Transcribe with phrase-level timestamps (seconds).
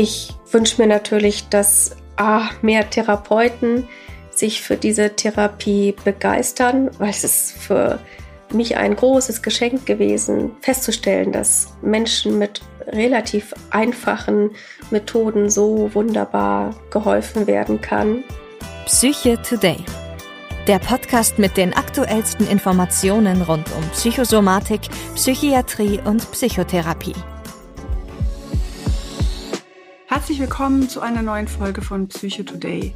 [0.00, 3.88] Ich wünsche mir natürlich, dass A, mehr Therapeuten
[4.30, 7.98] sich für diese Therapie begeistern, weil es ist für
[8.52, 14.52] mich ein großes Geschenk gewesen, festzustellen, dass Menschen mit relativ einfachen
[14.92, 18.22] Methoden so wunderbar geholfen werden kann.
[18.86, 19.78] Psyche Today.
[20.68, 24.82] Der Podcast mit den aktuellsten Informationen rund um Psychosomatik,
[25.16, 27.16] Psychiatrie und Psychotherapie.
[30.10, 32.94] Herzlich willkommen zu einer neuen Folge von Psycho Today.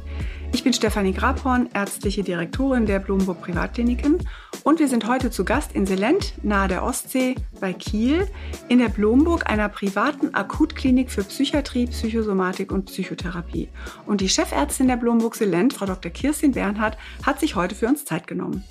[0.51, 4.27] Ich bin Stefanie Grabhorn, ärztliche Direktorin der Blumburg Privatkliniken
[4.63, 8.27] und wir sind heute zu Gast in Selent, nahe der Ostsee, bei Kiel,
[8.67, 13.69] in der Blumburg, einer privaten Akutklinik für Psychiatrie, Psychosomatik und Psychotherapie.
[14.07, 16.11] Und die Chefärztin der Blumburg Selent, Frau Dr.
[16.11, 18.63] Kirstin Bernhardt, hat sich heute für uns Zeit genommen.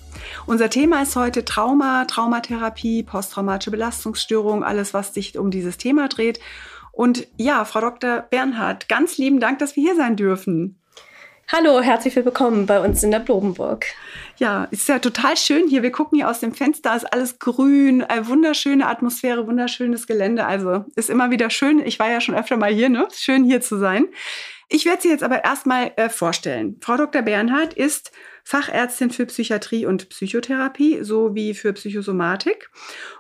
[0.46, 6.40] Unser Thema ist heute Trauma, Traumatherapie, posttraumatische Belastungsstörung, alles, was sich um dieses Thema dreht.
[6.93, 8.26] Und ja, Frau Dr.
[8.30, 10.79] Bernhard, ganz lieben Dank, dass wir hier sein dürfen.
[11.51, 13.84] Hallo, herzlich willkommen bei uns in der Blobenburg.
[14.37, 15.82] Ja, ist ja total schön hier.
[15.82, 20.46] Wir gucken hier aus dem Fenster, ist alles grün, eine wunderschöne Atmosphäre, wunderschönes Gelände.
[20.46, 21.80] Also ist immer wieder schön.
[21.80, 23.06] Ich war ja schon öfter mal hier, ne?
[23.15, 24.06] Schön hier zu sein.
[24.68, 26.79] Ich werde Sie jetzt aber erstmal äh, vorstellen.
[26.80, 27.21] Frau Dr.
[27.21, 28.12] Bernhard ist
[28.45, 32.71] Fachärztin für Psychiatrie und Psychotherapie sowie für Psychosomatik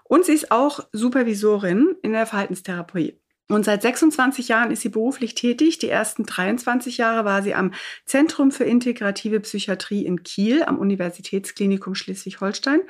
[0.04, 3.21] und sie ist auch Supervisorin in der Verhaltenstherapie.
[3.52, 5.78] Und seit 26 Jahren ist sie beruflich tätig.
[5.78, 7.74] Die ersten 23 Jahre war sie am
[8.06, 12.80] Zentrum für integrative Psychiatrie in Kiel am Universitätsklinikum Schleswig-Holstein.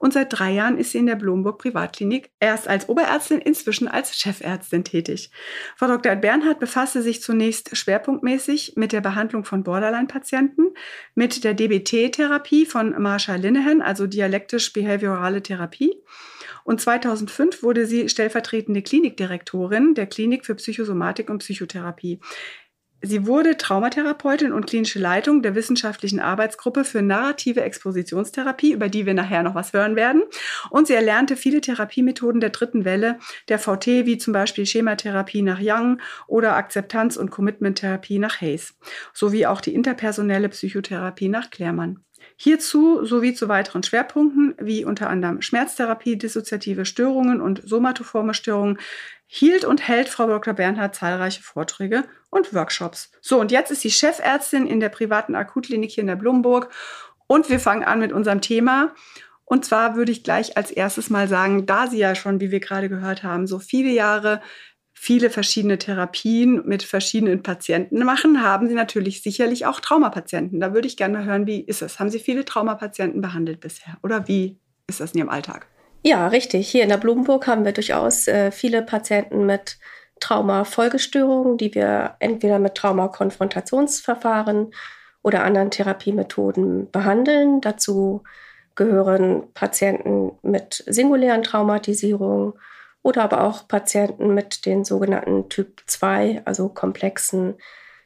[0.00, 4.18] Und seit drei Jahren ist sie in der Blomburg Privatklinik erst als Oberärztin, inzwischen als
[4.18, 5.30] Chefärztin tätig.
[5.76, 6.16] Frau Dr.
[6.16, 10.74] Bernhard befasste sich zunächst schwerpunktmäßig mit der Behandlung von Borderline-Patienten,
[11.14, 15.94] mit der DBT-Therapie von Marsha Linehan, also dialektisch-behaviorale Therapie
[16.68, 22.20] und 2005 wurde sie stellvertretende Klinikdirektorin der Klinik für Psychosomatik und Psychotherapie.
[23.00, 29.14] Sie wurde Traumatherapeutin und klinische Leitung der wissenschaftlichen Arbeitsgruppe für narrative Expositionstherapie, über die wir
[29.14, 30.24] nachher noch was hören werden.
[30.68, 33.18] Und sie erlernte viele Therapiemethoden der dritten Welle
[33.48, 38.76] der VT, wie zum Beispiel Schematherapie nach Young oder Akzeptanz- und Commitment-Therapie nach Hayes,
[39.14, 42.04] sowie auch die interpersonelle Psychotherapie nach Klärmann.
[42.40, 48.78] Hierzu sowie zu weiteren Schwerpunkten wie unter anderem Schmerztherapie, dissoziative Störungen und somatoforme Störungen
[49.26, 50.54] hielt und hält Frau Dr.
[50.54, 53.10] Bernhard zahlreiche Vorträge und Workshops.
[53.20, 56.72] So, und jetzt ist sie Chefärztin in der privaten Akutklinik hier in der Blumburg
[57.26, 58.94] und wir fangen an mit unserem Thema.
[59.44, 62.60] Und zwar würde ich gleich als erstes mal sagen, da sie ja schon, wie wir
[62.60, 64.42] gerade gehört haben, so viele Jahre
[65.00, 70.58] viele verschiedene Therapien mit verschiedenen Patienten machen, haben Sie natürlich sicherlich auch Traumapatienten.
[70.58, 72.00] Da würde ich gerne mal hören, wie ist es?
[72.00, 74.58] Haben Sie viele Traumapatienten behandelt bisher oder wie
[74.88, 75.68] ist das in Ihrem Alltag?
[76.02, 76.68] Ja, richtig.
[76.68, 79.78] Hier in der Blumenburg haben wir durchaus äh, viele Patienten mit
[80.18, 84.72] Traumafolgestörungen, die wir entweder mit Traumakonfrontationsverfahren
[85.22, 87.60] oder anderen Therapiemethoden behandeln.
[87.60, 88.24] Dazu
[88.74, 92.54] gehören Patienten mit singulären Traumatisierungen
[93.02, 97.56] oder aber auch Patienten mit den sogenannten Typ 2, also komplexen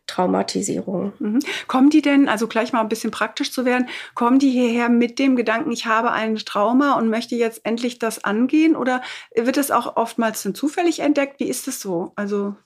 [0.06, 1.12] Traumatisierungen.
[1.18, 1.38] Mhm.
[1.68, 5.18] Kommen die denn, also gleich mal ein bisschen praktisch zu werden, kommen die hierher mit
[5.18, 9.00] dem Gedanken, ich habe ein Trauma und möchte jetzt endlich das angehen oder
[9.34, 11.40] wird es auch oftmals dann zufällig entdeckt?
[11.40, 12.12] Wie ist es so?
[12.16, 12.56] Also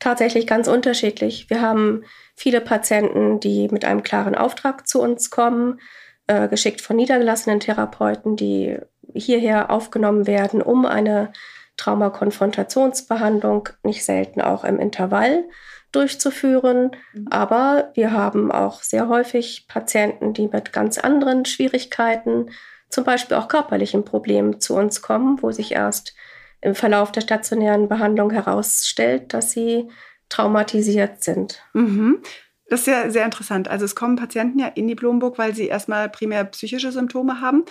[0.00, 1.50] Tatsächlich ganz unterschiedlich.
[1.50, 2.04] Wir haben
[2.36, 5.80] viele Patienten, die mit einem klaren Auftrag zu uns kommen,
[6.28, 8.78] äh, geschickt von niedergelassenen Therapeuten, die
[9.12, 11.32] hierher aufgenommen werden, um eine
[11.78, 15.44] Traumakonfrontationsbehandlung nicht selten auch im Intervall
[15.92, 16.90] durchzuführen.
[17.14, 17.28] Mhm.
[17.30, 22.50] Aber wir haben auch sehr häufig Patienten, die mit ganz anderen Schwierigkeiten,
[22.90, 26.14] zum Beispiel auch körperlichen Problemen zu uns kommen, wo sich erst
[26.60, 29.88] im Verlauf der stationären Behandlung herausstellt, dass sie
[30.28, 31.62] traumatisiert sind.
[31.72, 32.22] Mhm.
[32.68, 33.68] Das ist ja sehr interessant.
[33.68, 37.64] Also es kommen Patienten ja in die Blomburg, weil sie erstmal primär psychische Symptome haben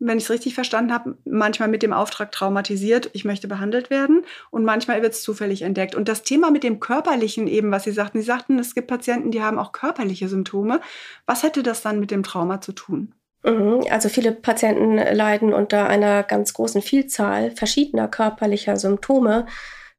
[0.00, 4.24] wenn ich es richtig verstanden habe, manchmal mit dem Auftrag traumatisiert, ich möchte behandelt werden
[4.50, 5.94] und manchmal wird es zufällig entdeckt.
[5.94, 9.30] Und das Thema mit dem Körperlichen eben, was Sie sagten, Sie sagten, es gibt Patienten,
[9.30, 10.80] die haben auch körperliche Symptome.
[11.26, 13.14] Was hätte das dann mit dem Trauma zu tun?
[13.44, 13.84] Mhm.
[13.90, 19.46] Also viele Patienten leiden unter einer ganz großen Vielzahl verschiedener körperlicher Symptome,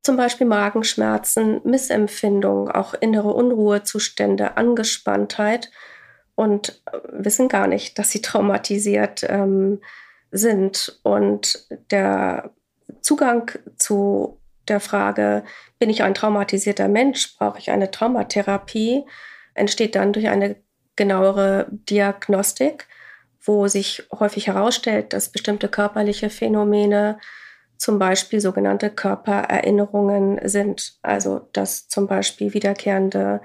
[0.02, 5.72] zum Beispiel Magenschmerzen, Missempfindung, auch innere Unruhezustände, Angespanntheit
[6.40, 6.82] und
[7.12, 9.82] wissen gar nicht, dass sie traumatisiert ähm,
[10.32, 10.98] sind.
[11.04, 12.52] Und der
[13.02, 14.40] Zugang zu
[14.70, 15.44] der Frage,
[15.80, 19.04] bin ich ein traumatisierter Mensch, brauche ich eine Traumatherapie,
[19.54, 20.56] entsteht dann durch eine
[20.96, 22.88] genauere Diagnostik,
[23.44, 27.20] wo sich häufig herausstellt, dass bestimmte körperliche Phänomene
[27.76, 31.00] zum Beispiel sogenannte Körpererinnerungen sind.
[31.02, 33.42] Also dass zum Beispiel wiederkehrende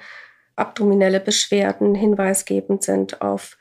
[0.57, 3.57] abdominelle Beschwerden hinweisgebend sind auf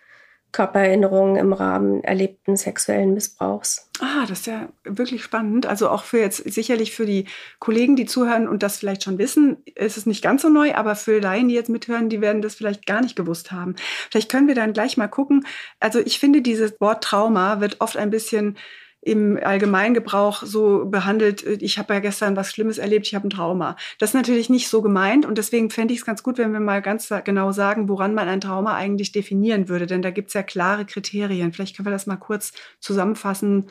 [0.54, 3.90] Körpererinnerungen im Rahmen erlebten sexuellen Missbrauchs.
[4.00, 5.66] Ah, das ist ja wirklich spannend.
[5.66, 7.26] Also auch für jetzt sicherlich für die
[7.60, 10.96] Kollegen, die zuhören und das vielleicht schon wissen, ist es nicht ganz so neu, aber
[10.96, 13.76] für Laien, die jetzt mithören, die werden das vielleicht gar nicht gewusst haben.
[14.12, 15.46] Vielleicht können wir dann gleich mal gucken.
[15.80, 18.58] Also ich finde, dieses Wort Trauma wird oft ein bisschen
[19.06, 23.30] im Allgemeingebrauch so behandelt, äh, ich habe ja gestern was Schlimmes erlebt, ich habe ein
[23.30, 23.76] Trauma.
[24.00, 26.60] Das ist natürlich nicht so gemeint und deswegen fände ich es ganz gut, wenn wir
[26.60, 30.34] mal ganz genau sagen, woran man ein Trauma eigentlich definieren würde, denn da gibt es
[30.34, 31.52] ja klare Kriterien.
[31.54, 33.70] Vielleicht können wir das mal kurz zusammenfassen,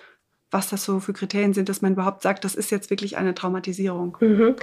[0.50, 3.34] was das so für Kriterien sind, dass man überhaupt sagt, das ist jetzt wirklich eine
[3.34, 4.18] Traumatisierung.
[4.20, 4.56] Mhm.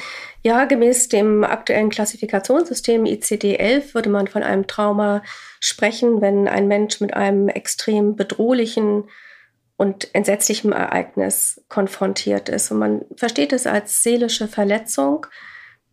[0.44, 5.24] Ja, gemäß dem aktuellen Klassifikationssystem ICD-11 würde man von einem Trauma
[5.60, 9.06] sprechen, wenn ein Mensch mit einem extrem bedrohlichen
[9.80, 12.70] und entsetzlichem Ereignis konfrontiert ist.
[12.70, 15.26] Und man versteht es als seelische Verletzung,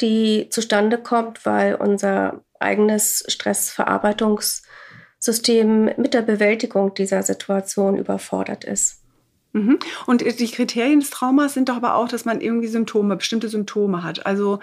[0.01, 9.05] die zustande kommt, weil unser eigenes Stressverarbeitungssystem mit der Bewältigung dieser Situation überfordert ist.
[9.53, 9.79] Mhm.
[10.07, 14.03] Und die Kriterien des Traumas sind doch aber auch, dass man irgendwie Symptome, bestimmte Symptome
[14.03, 14.27] hat.
[14.27, 14.59] Also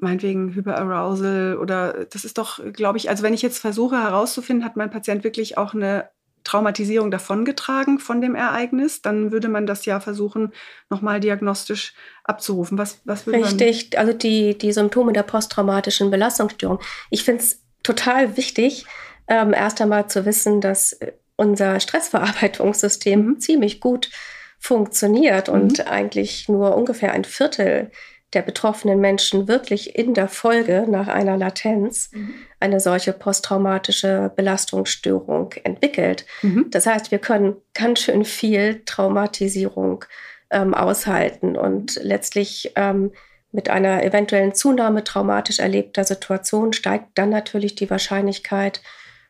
[0.00, 4.76] meinetwegen Hyperarousal oder das ist doch, glaube ich, also wenn ich jetzt versuche herauszufinden, hat
[4.76, 6.10] mein Patient wirklich auch eine
[6.46, 10.52] Traumatisierung davongetragen von dem Ereignis, dann würde man das ja versuchen,
[10.88, 11.94] nochmal diagnostisch
[12.24, 12.78] abzurufen.
[12.78, 16.78] Was, was würde Richtig, man also die, die Symptome der posttraumatischen Belastungsstörung.
[17.10, 18.86] Ich finde es total wichtig,
[19.28, 20.98] ähm, erst einmal zu wissen, dass
[21.36, 23.40] unser Stressverarbeitungssystem mhm.
[23.40, 24.10] ziemlich gut
[24.58, 25.54] funktioniert mhm.
[25.54, 27.90] und eigentlich nur ungefähr ein Viertel
[28.34, 32.34] der betroffenen Menschen wirklich in der Folge nach einer Latenz mhm.
[32.58, 36.26] eine solche posttraumatische Belastungsstörung entwickelt.
[36.42, 36.66] Mhm.
[36.70, 40.04] Das heißt, wir können ganz schön viel Traumatisierung
[40.50, 43.12] ähm, aushalten und letztlich ähm,
[43.52, 48.82] mit einer eventuellen Zunahme traumatisch erlebter Situation steigt dann natürlich die Wahrscheinlichkeit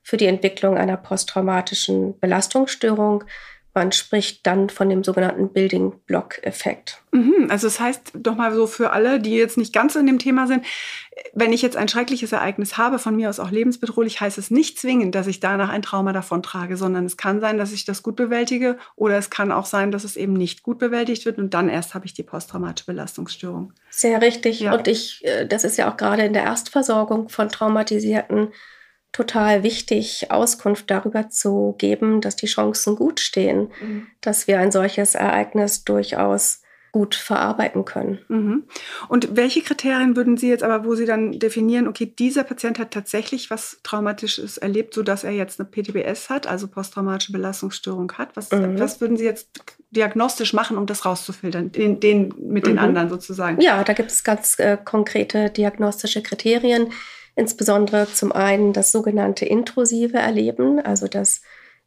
[0.02, 3.25] für die Entwicklung einer posttraumatischen Belastungsstörung.
[3.76, 7.02] Man spricht dann von dem sogenannten Building Block Effekt.
[7.12, 10.19] Mhm, also das heißt doch mal so für alle, die jetzt nicht ganz in dem
[10.19, 10.64] Thema sind,
[11.34, 14.78] wenn ich jetzt ein schreckliches Ereignis habe, von mir aus auch lebensbedrohlich, heißt es nicht
[14.81, 18.17] zwingend, dass ich danach ein Trauma davontrage, sondern es kann sein, dass ich das gut
[18.17, 21.69] bewältige oder es kann auch sein, dass es eben nicht gut bewältigt wird und dann
[21.69, 23.75] erst habe ich die posttraumatische Belastungsstörung.
[23.90, 24.61] Sehr richtig.
[24.61, 24.75] Ja.
[24.75, 28.49] Und ich, äh, das ist ja auch gerade in der Erstversorgung von traumatisierten
[29.16, 34.06] total wichtig, Auskunft darüber zu geben, dass die Chancen gut stehen, mhm.
[34.20, 36.60] dass wir ein solches Ereignis durchaus
[36.92, 38.18] gut verarbeiten können.
[38.28, 38.64] Mhm.
[39.08, 42.90] Und welche Kriterien würden Sie jetzt aber, wo Sie dann definieren, okay, dieser Patient hat
[42.90, 48.36] tatsächlich was Traumatisches erlebt, sodass er jetzt eine PTBS hat, also posttraumatische Belastungsstörung hat?
[48.36, 48.78] Was, mhm.
[48.78, 49.48] was würden Sie jetzt
[49.90, 52.80] diagnostisch machen, um das rauszufiltern, den, den mit den mhm.
[52.80, 53.62] anderen sozusagen?
[53.62, 56.92] Ja, da gibt es ganz äh, konkrete diagnostische Kriterien
[57.37, 61.43] insbesondere zum einen das sogenannte intrusive Erleben, also das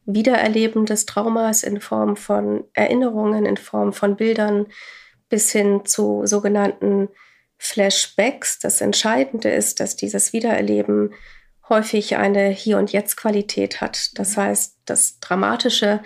[0.05, 4.67] Wiedererleben des Traumas in Form von Erinnerungen, in Form von Bildern
[5.27, 7.09] bis hin zu sogenannten
[7.57, 8.59] Flashbacks.
[8.59, 11.13] Das Entscheidende ist, dass dieses Wiedererleben
[11.67, 14.17] häufig eine Hier- und Jetzt-Qualität hat.
[14.17, 16.01] Das heißt, das Dramatische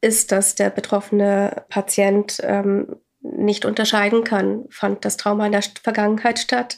[0.00, 6.38] ist, dass der betroffene Patient ähm, nicht unterscheiden kann, fand das Trauma in der Vergangenheit
[6.38, 6.76] statt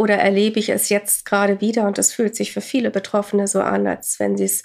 [0.00, 3.60] oder erlebe ich es jetzt gerade wieder und es fühlt sich für viele Betroffene so
[3.60, 4.64] an, als wenn sie es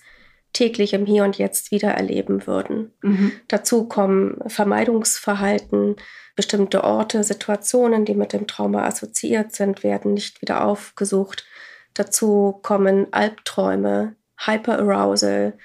[0.53, 2.93] täglich im Hier und Jetzt wieder erleben würden.
[3.01, 3.33] Mhm.
[3.49, 5.97] Dazu kommen Vermeidungsverhalten,
[6.37, 11.45] bestimmte Orte, Situationen, die mit dem Trauma assoziiert sind, werden nicht wieder aufgesucht.
[11.93, 15.57] Dazu kommen Albträume, Hyperarousal,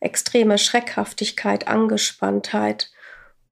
[0.00, 2.90] extreme Schreckhaftigkeit, Angespanntheit,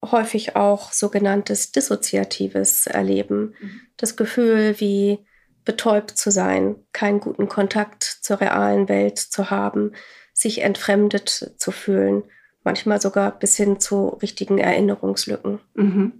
[0.05, 3.55] häufig auch sogenanntes dissoziatives Erleben.
[3.61, 3.81] Mhm.
[3.97, 5.25] Das Gefühl, wie
[5.65, 9.93] betäubt zu sein, keinen guten Kontakt zur realen Welt zu haben,
[10.33, 12.23] sich entfremdet zu fühlen,
[12.65, 15.61] manchmal sogar bis hin zu richtigen Erinnerungslücken.
[15.75, 16.13] Mhm.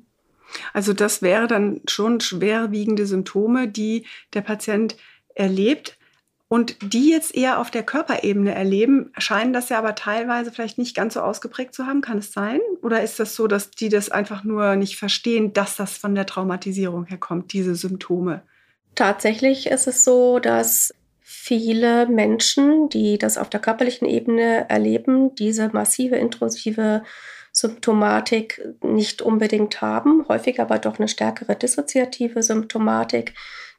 [0.73, 4.97] Also das wäre dann schon schwerwiegende Symptome, die der Patient
[5.35, 5.97] erlebt
[6.49, 10.97] und die jetzt eher auf der Körperebene erleben, scheinen das ja aber teilweise vielleicht nicht
[10.97, 12.01] ganz so ausgeprägt zu haben.
[12.01, 12.59] Kann es sein?
[12.83, 16.27] Oder ist das so, dass die das einfach nur nicht verstehen, dass das von der
[16.27, 18.43] Traumatisierung herkommt, diese Symptome?
[18.95, 25.69] Tatsächlich ist es so, dass viele Menschen, die das auf der körperlichen Ebene erleben, diese
[25.69, 27.03] massive intrusive
[27.53, 33.35] Symptomatik nicht unbedingt haben, häufig aber doch eine stärkere dissoziative Symptomatik,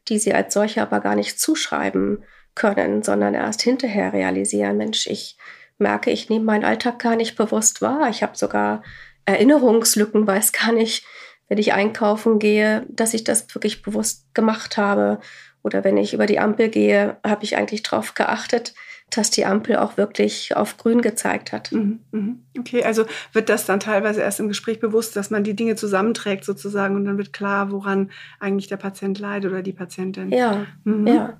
[0.08, 2.24] die sie als solche aber gar nicht zuschreiben
[2.56, 5.38] können, sondern erst hinterher realisieren, Mensch, ich
[5.78, 8.10] merke, ich nehme meinen Alltag gar nicht bewusst wahr.
[8.10, 8.84] Ich habe sogar
[9.26, 11.06] Erinnerungslücken, weiß gar nicht,
[11.52, 15.20] wenn ich einkaufen gehe, dass ich das wirklich bewusst gemacht habe.
[15.64, 18.74] Oder wenn ich über die Ampel gehe, habe ich eigentlich darauf geachtet,
[19.10, 21.74] dass die Ampel auch wirklich auf grün gezeigt hat.
[21.74, 22.44] Mhm, mhm.
[22.58, 23.04] Okay, also
[23.34, 27.04] wird das dann teilweise erst im Gespräch bewusst, dass man die Dinge zusammenträgt sozusagen und
[27.04, 30.32] dann wird klar, woran eigentlich der Patient leidet oder die Patientin.
[30.32, 31.06] Ja, mhm.
[31.06, 31.38] ja.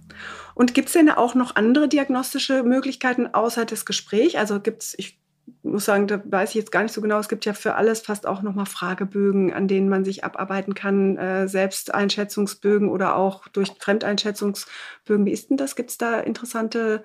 [0.56, 4.36] Und gibt es denn auch noch andere diagnostische Möglichkeiten außer des Gesprächs?
[4.36, 5.21] Also gibt es, ich
[5.64, 7.20] muss sagen, da weiß ich jetzt gar nicht so genau.
[7.20, 11.18] Es gibt ja für alles fast auch nochmal Fragebögen, an denen man sich abarbeiten kann,
[11.18, 15.26] äh, Selbsteinschätzungsbögen oder auch durch Fremdeinschätzungsbögen.
[15.26, 15.76] Wie ist denn das?
[15.76, 17.04] Gibt es da interessante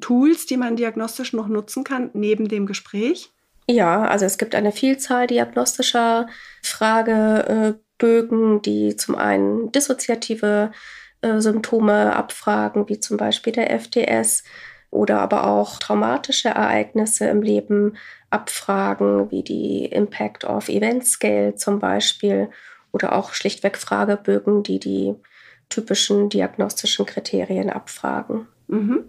[0.00, 3.32] Tools, die man diagnostisch noch nutzen kann, neben dem Gespräch?
[3.68, 6.28] Ja, also es gibt eine Vielzahl diagnostischer
[6.62, 10.70] Fragebögen, die zum einen dissoziative
[11.22, 14.44] äh, Symptome abfragen, wie zum Beispiel der FDS,
[14.90, 17.96] oder aber auch traumatische Ereignisse im Leben
[18.30, 22.50] abfragen, wie die Impact of Event Scale zum Beispiel,
[22.92, 25.14] oder auch schlichtweg Fragebögen, die die
[25.68, 28.46] typischen diagnostischen Kriterien abfragen.
[28.68, 29.08] Mhm.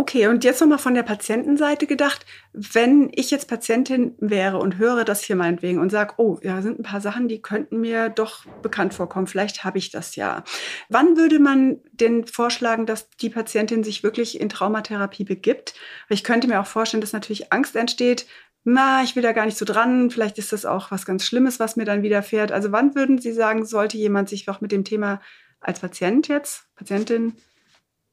[0.00, 5.04] Okay, und jetzt nochmal von der Patientenseite gedacht, wenn ich jetzt Patientin wäre und höre
[5.04, 8.44] das hier meinetwegen und sage, oh, ja, sind ein paar Sachen, die könnten mir doch
[8.62, 10.44] bekannt vorkommen, vielleicht habe ich das ja.
[10.88, 15.74] Wann würde man denn vorschlagen, dass die Patientin sich wirklich in Traumatherapie begibt?
[16.08, 18.26] Ich könnte mir auch vorstellen, dass natürlich Angst entsteht,
[18.62, 21.58] na, ich will da gar nicht so dran, vielleicht ist das auch was ganz Schlimmes,
[21.58, 22.52] was mir dann widerfährt.
[22.52, 25.20] Also wann würden Sie sagen, sollte jemand sich auch mit dem Thema
[25.60, 27.34] als Patient jetzt, Patientin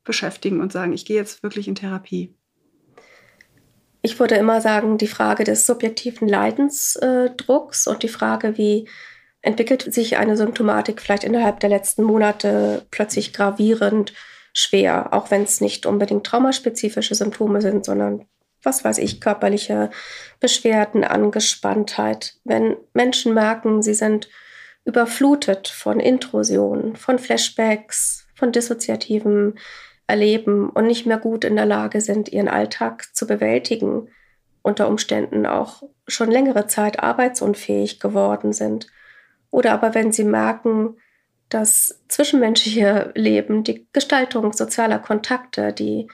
[0.05, 2.33] beschäftigen und sagen, ich gehe jetzt wirklich in Therapie?
[4.01, 8.87] Ich würde immer sagen, die Frage des subjektiven Leidensdrucks und die Frage, wie
[9.41, 14.13] entwickelt sich eine Symptomatik vielleicht innerhalb der letzten Monate plötzlich gravierend
[14.53, 18.25] schwer, auch wenn es nicht unbedingt traumaspezifische Symptome sind, sondern
[18.63, 19.91] was weiß ich, körperliche
[20.39, 22.35] Beschwerden, Angespanntheit.
[22.43, 24.29] Wenn Menschen merken, sie sind
[24.85, 29.57] überflutet von Intrusionen, von Flashbacks, von dissoziativen
[30.07, 34.09] erleben und nicht mehr gut in der Lage sind, ihren Alltag zu bewältigen,
[34.61, 38.87] unter Umständen auch schon längere Zeit arbeitsunfähig geworden sind.
[39.51, 40.97] Oder aber wenn sie merken,
[41.49, 46.07] das zwischenmenschliche Leben, die Gestaltung sozialer Kontakte, die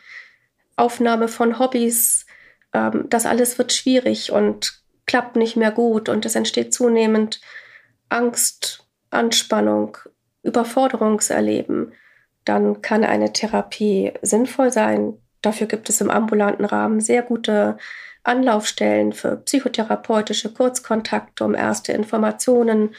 [0.75, 2.25] Aufnahme von Hobbys,
[2.74, 7.41] ähm, das alles wird schwierig und klappt nicht mehr gut und es entsteht zunehmend
[8.10, 9.98] Angst, Anspannung,
[10.43, 11.93] Überforderungserleben
[12.45, 15.17] dann kann eine Therapie sinnvoll sein.
[15.41, 17.77] Dafür gibt es im ambulanten Rahmen sehr gute
[18.24, 22.95] Anlaufstellen für psychotherapeutische Kurzkontakte, um erste Informationen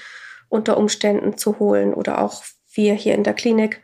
[0.49, 1.94] unter Umständen zu holen.
[1.94, 3.82] Oder auch wir hier in der Klinik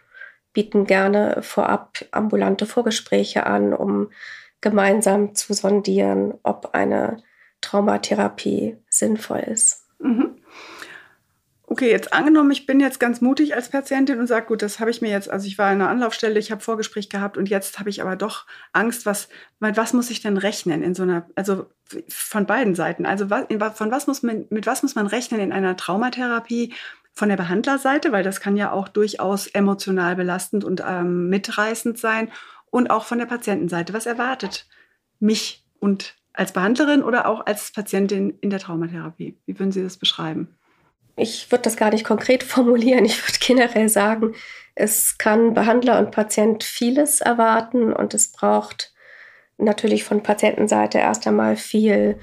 [0.53, 4.11] bieten gerne vorab ambulante Vorgespräche an, um
[4.61, 7.23] gemeinsam zu sondieren, ob eine
[7.61, 9.87] Traumatherapie sinnvoll ist.
[10.01, 10.38] Mhm
[11.71, 14.91] okay, jetzt angenommen, ich bin jetzt ganz mutig als Patientin und sage, gut, das habe
[14.91, 17.79] ich mir jetzt, also ich war in einer Anlaufstelle, ich habe Vorgespräch gehabt und jetzt
[17.79, 19.29] habe ich aber doch Angst, was,
[19.61, 21.67] mit was muss ich denn rechnen in so einer, also
[22.09, 23.05] von beiden Seiten.
[23.05, 23.47] Also was,
[23.77, 26.75] von was muss man, mit was muss man rechnen in einer Traumatherapie?
[27.13, 32.31] Von der Behandlerseite, weil das kann ja auch durchaus emotional belastend und ähm, mitreißend sein.
[32.71, 33.93] Und auch von der Patientenseite.
[33.93, 34.69] Was erwartet
[35.19, 39.37] mich und als Behandlerin oder auch als Patientin in der Traumatherapie?
[39.47, 40.58] Wie würden Sie das beschreiben?
[41.19, 43.05] Ich würde das gar nicht konkret formulieren.
[43.05, 44.35] Ich würde generell sagen,
[44.75, 48.93] es kann Behandler und Patient vieles erwarten und es braucht
[49.57, 52.19] natürlich von Patientenseite erst einmal viel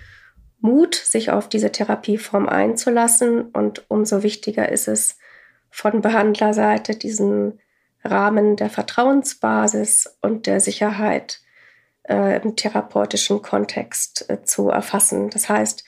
[0.59, 3.41] Mut, sich auf diese Therapieform einzulassen.
[3.51, 5.17] Und umso wichtiger ist es
[5.69, 7.59] von Behandlerseite, diesen
[8.03, 11.41] Rahmen der Vertrauensbasis und der Sicherheit
[12.03, 15.29] äh, im therapeutischen Kontext äh, zu erfassen.
[15.29, 15.83] Das heißt,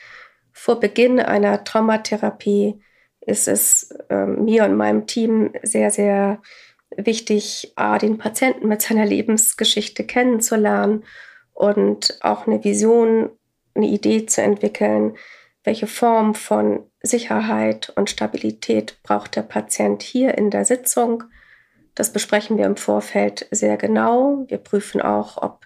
[0.52, 2.82] vor Beginn einer Traumatherapie
[3.28, 6.42] ist es äh, mir und meinem Team sehr, sehr
[6.96, 11.04] wichtig, A, den Patienten mit seiner Lebensgeschichte kennenzulernen
[11.54, 13.30] und auch eine Vision,
[13.76, 15.18] eine Idee zu entwickeln,
[15.66, 21.26] welche Form von Sicherheit und Stabilität braucht der Patient hier in der Sitzung.
[21.96, 24.46] Das besprechen wir im Vorfeld sehr genau.
[24.48, 25.66] Wir prüfen auch, ob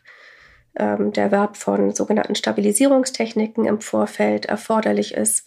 [0.75, 5.46] ähm, der Verb von sogenannten Stabilisierungstechniken im Vorfeld erforderlich ist.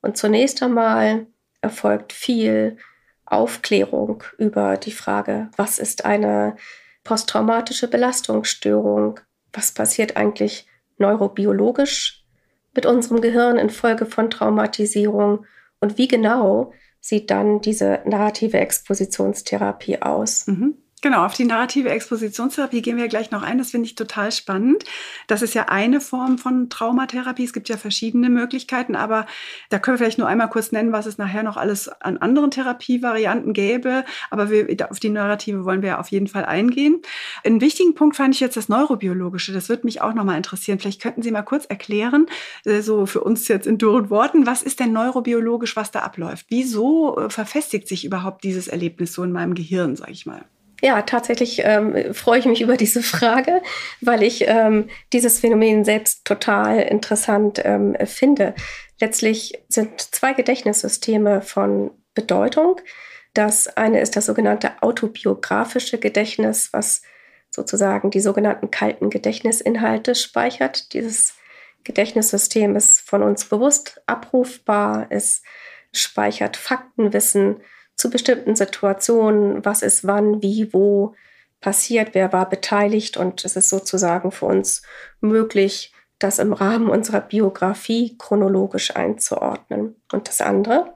[0.00, 1.26] Und zunächst einmal
[1.60, 2.76] erfolgt viel
[3.24, 6.56] Aufklärung über die Frage, was ist eine
[7.04, 9.20] posttraumatische Belastungsstörung,
[9.52, 10.66] was passiert eigentlich
[10.98, 12.24] neurobiologisch
[12.74, 15.46] mit unserem Gehirn infolge von Traumatisierung
[15.80, 20.46] und wie genau sieht dann diese narrative Expositionstherapie aus.
[20.46, 20.76] Mhm.
[21.02, 23.56] Genau, auf die narrative Expositionstherapie gehen wir gleich noch ein.
[23.56, 24.84] Das finde ich total spannend.
[25.28, 27.44] Das ist ja eine Form von Traumatherapie.
[27.44, 29.24] Es gibt ja verschiedene Möglichkeiten, aber
[29.70, 32.50] da können wir vielleicht nur einmal kurz nennen, was es nachher noch alles an anderen
[32.50, 34.04] Therapievarianten gäbe.
[34.28, 37.00] Aber wir, auf die narrative wollen wir auf jeden Fall eingehen.
[37.44, 39.54] Einen wichtigen Punkt fand ich jetzt das Neurobiologische.
[39.54, 40.78] Das würde mich auch nochmal interessieren.
[40.78, 42.26] Vielleicht könnten Sie mal kurz erklären,
[42.66, 46.46] äh, so für uns jetzt in dürren Worten, was ist denn neurobiologisch, was da abläuft?
[46.50, 50.44] Wieso äh, verfestigt sich überhaupt dieses Erlebnis so in meinem Gehirn, sage ich mal?
[50.82, 53.62] Ja, tatsächlich ähm, freue ich mich über diese Frage,
[54.00, 58.54] weil ich ähm, dieses Phänomen selbst total interessant ähm, finde.
[58.98, 62.80] Letztlich sind zwei Gedächtnissysteme von Bedeutung.
[63.34, 67.02] Das eine ist das sogenannte autobiografische Gedächtnis, was
[67.50, 70.92] sozusagen die sogenannten kalten Gedächtnisinhalte speichert.
[70.92, 71.34] Dieses
[71.84, 75.42] Gedächtnissystem ist von uns bewusst abrufbar, es
[75.92, 77.60] speichert Faktenwissen,
[78.00, 81.14] zu bestimmten Situationen, was ist wann, wie, wo
[81.60, 83.18] passiert, wer war beteiligt.
[83.18, 84.82] Und es ist sozusagen für uns
[85.20, 89.96] möglich, das im Rahmen unserer Biografie chronologisch einzuordnen.
[90.10, 90.94] Und das andere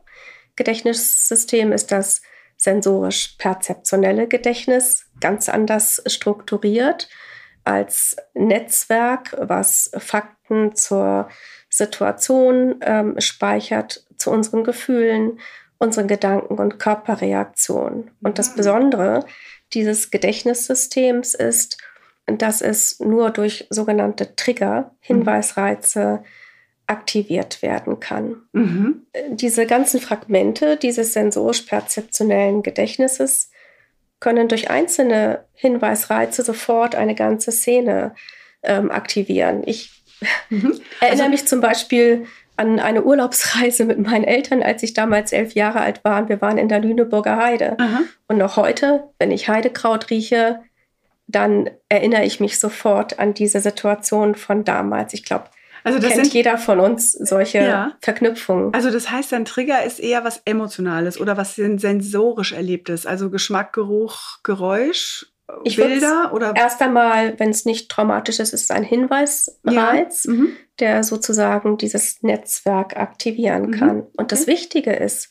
[0.56, 2.22] Gedächtnissystem ist das
[2.56, 7.10] sensorisch-perzeptionelle Gedächtnis, ganz anders strukturiert
[7.64, 11.28] als Netzwerk, was Fakten zur
[11.68, 15.38] Situation ähm, speichert, zu unseren Gefühlen,
[15.84, 18.10] unseren Gedanken und Körperreaktionen.
[18.22, 19.24] Und das Besondere
[19.72, 21.78] dieses Gedächtnissystems ist,
[22.26, 26.24] dass es nur durch sogenannte Trigger, Hinweisreize,
[26.86, 28.42] aktiviert werden kann.
[28.52, 29.06] Mhm.
[29.30, 33.50] Diese ganzen Fragmente dieses sensorisch-perzeptionellen Gedächtnisses
[34.20, 38.14] können durch einzelne Hinweisreize sofort eine ganze Szene
[38.62, 39.62] ähm, aktivieren.
[39.64, 40.02] Ich
[40.50, 40.80] mhm.
[41.00, 42.26] erinnere also, mich zum Beispiel
[42.56, 46.20] an eine Urlaubsreise mit meinen Eltern, als ich damals elf Jahre alt war.
[46.20, 47.78] Und wir waren in der Lüneburger Heide.
[47.78, 48.02] Aha.
[48.28, 50.60] Und noch heute, wenn ich Heidekraut rieche,
[51.26, 55.14] dann erinnere ich mich sofort an diese Situation von damals.
[55.14, 55.46] Ich glaube,
[55.82, 57.92] also das kennt sind, jeder von uns solche ja.
[58.00, 58.72] Verknüpfungen.
[58.72, 63.72] Also das heißt, ein Trigger ist eher was Emotionales oder was sensorisch Erlebtes, also Geschmack,
[63.72, 65.26] Geruch, Geräusch
[65.62, 70.32] ich Bilder oder erst einmal, wenn es nicht traumatisch ist, ist es ein Hinweisreiz, ja.
[70.32, 70.56] mhm.
[70.80, 73.70] der sozusagen dieses Netzwerk aktivieren mhm.
[73.72, 74.00] kann.
[74.00, 74.26] Und okay.
[74.28, 75.30] das Wichtige ist,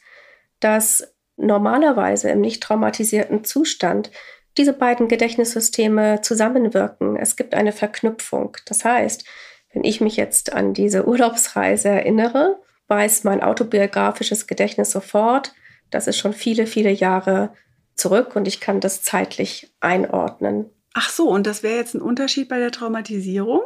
[0.60, 4.12] dass normalerweise im nicht traumatisierten Zustand
[4.58, 7.16] diese beiden Gedächtnissysteme zusammenwirken.
[7.16, 8.56] Es gibt eine Verknüpfung.
[8.66, 9.26] Das heißt,
[9.74, 15.54] wenn ich mich jetzt an diese Urlaubsreise erinnere, weiß mein autobiografisches Gedächtnis sofort,
[15.90, 17.54] das ist schon viele, viele Jahre
[17.96, 20.70] zurück und ich kann das zeitlich einordnen.
[20.94, 23.64] Ach so, und das wäre jetzt ein Unterschied bei der Traumatisierung?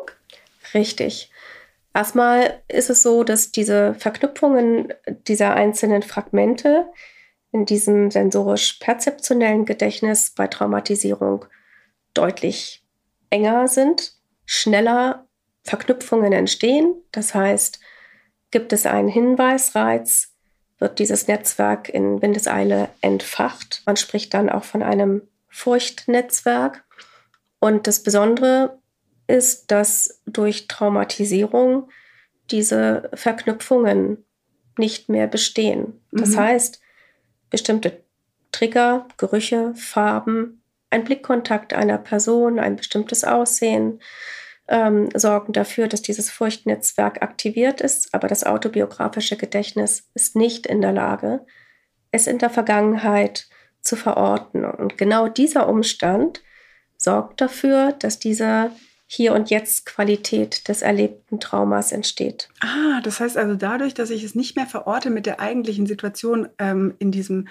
[0.73, 1.31] Richtig.
[1.93, 4.93] Erstmal ist es so, dass diese Verknüpfungen
[5.27, 6.85] dieser einzelnen Fragmente
[7.51, 11.45] in diesem sensorisch-perzeptionellen Gedächtnis bei Traumatisierung
[12.13, 12.85] deutlich
[13.29, 14.13] enger sind,
[14.45, 15.27] schneller
[15.63, 16.95] Verknüpfungen entstehen.
[17.11, 17.79] Das heißt,
[18.51, 20.33] gibt es einen Hinweisreiz,
[20.79, 23.81] wird dieses Netzwerk in Windeseile entfacht.
[23.85, 26.83] Man spricht dann auch von einem Furchtnetzwerk.
[27.59, 28.77] Und das Besondere
[29.27, 31.89] ist, dass durch Traumatisierung
[32.51, 34.23] diese Verknüpfungen
[34.77, 35.99] nicht mehr bestehen.
[36.11, 36.37] Das mhm.
[36.37, 36.81] heißt,
[37.49, 38.03] bestimmte
[38.51, 43.99] Trigger, Gerüche, Farben, ein Blickkontakt einer Person, ein bestimmtes Aussehen,
[44.67, 50.81] ähm, sorgen dafür, dass dieses Furchtnetzwerk aktiviert ist, aber das autobiografische Gedächtnis ist nicht in
[50.81, 51.45] der Lage,
[52.11, 53.47] es in der Vergangenheit
[53.81, 54.65] zu verorten.
[54.65, 56.41] Und genau dieser Umstand
[56.97, 58.71] sorgt dafür, dass diese
[59.09, 62.49] hier und jetzt Qualität des erlebten Traumas entsteht.
[62.59, 66.49] Ah, das heißt also dadurch, dass ich es nicht mehr verorte mit der eigentlichen Situation
[66.59, 67.47] ähm, in diesem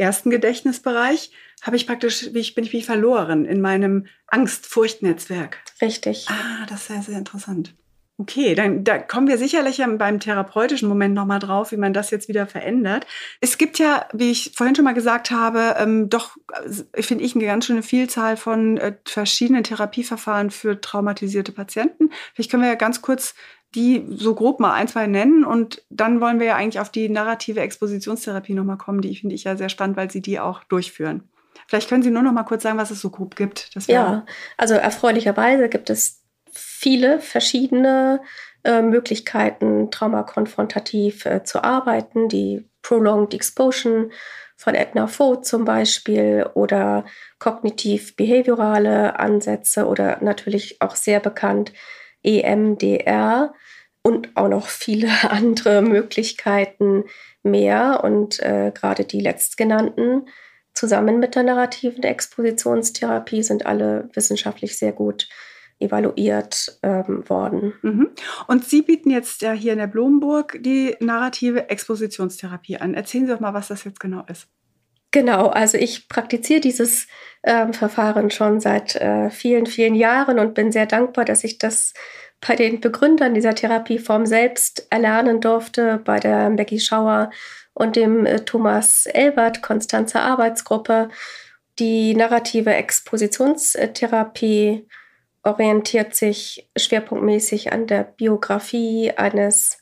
[0.00, 1.30] ersten Gedächtnisbereich,
[1.62, 5.58] habe ich praktisch, wie ich bin ich wie verloren in meinem Angst-Furcht-Netzwerk.
[5.82, 6.26] Richtig.
[6.28, 7.74] Ah, das ist sehr, sehr interessant.
[8.20, 12.28] Okay, dann da kommen wir sicherlich beim therapeutischen Moment nochmal drauf, wie man das jetzt
[12.28, 13.06] wieder verändert.
[13.40, 16.36] Es gibt ja, wie ich vorhin schon mal gesagt habe, ähm, doch,
[16.92, 22.10] äh, finde ich, eine ganz schöne Vielzahl von äh, verschiedenen Therapieverfahren für traumatisierte Patienten.
[22.34, 23.34] Vielleicht können wir ja ganz kurz
[23.74, 27.08] die so grob mal ein, zwei nennen und dann wollen wir ja eigentlich auf die
[27.08, 31.28] narrative Expositionstherapie nochmal kommen, die finde ich ja sehr spannend, weil Sie die auch durchführen.
[31.68, 33.70] Vielleicht können Sie nur noch mal kurz sagen, was es so grob gibt.
[33.86, 38.20] ja, also erfreulicherweise gibt es viele verschiedene
[38.64, 42.28] äh, Möglichkeiten, traumakonfrontativ äh, zu arbeiten.
[42.28, 44.08] Die Prolonged Exposure
[44.56, 47.04] von Edna Foe zum Beispiel oder
[47.38, 51.72] kognitiv-behaviorale Ansätze oder natürlich auch sehr bekannt
[52.22, 53.54] EMDR
[54.02, 57.04] und auch noch viele andere Möglichkeiten
[57.42, 58.02] mehr.
[58.04, 60.26] Und äh, gerade die letztgenannten
[60.74, 65.28] zusammen mit der narrativen Expositionstherapie sind alle wissenschaftlich sehr gut
[65.80, 67.72] evaluiert ähm, worden.
[67.82, 68.10] Mhm.
[68.46, 72.94] Und Sie bieten jetzt ja hier in der Blumenburg die narrative Expositionstherapie an.
[72.94, 74.46] Erzählen Sie doch mal, was das jetzt genau ist.
[75.12, 77.08] Genau, also ich praktiziere dieses
[77.42, 81.94] ähm, Verfahren schon seit äh, vielen, vielen Jahren und bin sehr dankbar, dass ich das
[82.46, 87.30] bei den Begründern dieser Therapieform selbst erlernen durfte, bei der Becky Schauer
[87.74, 91.08] und dem äh, Thomas Elbert Konstanzer Arbeitsgruppe.
[91.78, 94.86] Die narrative Expositionstherapie
[95.42, 99.79] orientiert sich schwerpunktmäßig an der Biografie eines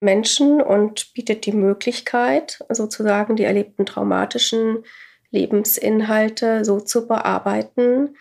[0.00, 4.84] Menschen und bietet die Möglichkeit, sozusagen die erlebten traumatischen
[5.30, 8.16] Lebensinhalte so zu bearbeiten,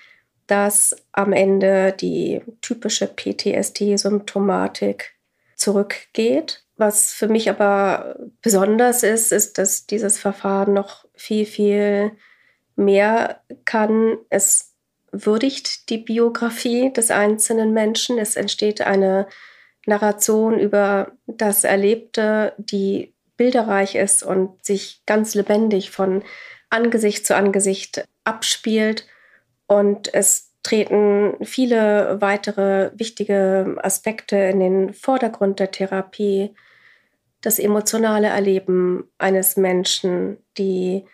[0.48, 5.14] dass am Ende die typische PTSD-Symptomatik
[5.56, 6.64] zurückgeht.
[6.78, 12.12] Was für mich aber besonders ist, ist, dass dieses Verfahren noch viel, viel
[12.76, 14.18] mehr kann.
[14.30, 14.74] Es
[15.12, 18.18] würdigt die Biografie des einzelnen Menschen.
[18.18, 19.28] Es entsteht eine
[19.88, 26.24] Narration über das Erlebte, die bilderreich ist und sich ganz lebendig von
[26.70, 29.08] Angesicht zu Angesicht abspielt.
[29.66, 36.54] Und es treten viele weitere wichtige Aspekte in den Vordergrund der Therapie.
[37.42, 41.06] Das emotionale Erleben eines Menschen, die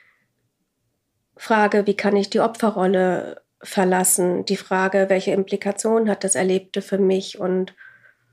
[1.38, 6.98] Frage, wie kann ich die Opferrolle verlassen, die Frage, welche Implikationen hat das Erlebte für
[6.98, 7.76] mich und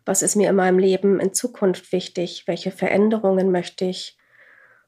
[0.05, 4.17] was ist mir in meinem Leben in Zukunft wichtig, welche Veränderungen möchte ich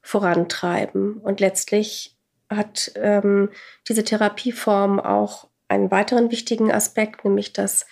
[0.01, 1.17] vorantreiben.
[1.17, 2.17] Und letztlich
[2.49, 3.49] hat ähm,
[3.87, 7.85] diese Therapieform auch einen weiteren wichtigen Aspekt, nämlich das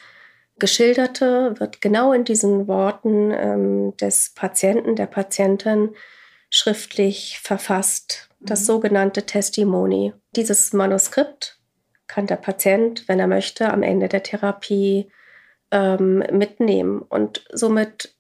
[0.59, 5.95] Geschilderte wird genau in diesen Worten ähm, des Patienten, der Patientin
[6.51, 8.65] schriftlich verfasst, das mhm.
[8.65, 10.13] sogenannte Testimony.
[10.35, 11.59] Dieses Manuskript
[12.07, 15.09] kann der Patient, wenn er möchte, am Ende der Therapie
[15.71, 17.01] ähm, mitnehmen.
[17.01, 18.13] Und somit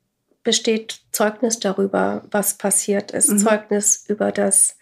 [0.43, 3.37] besteht Zeugnis darüber, was passiert ist, mhm.
[3.37, 4.77] Zeugnis über das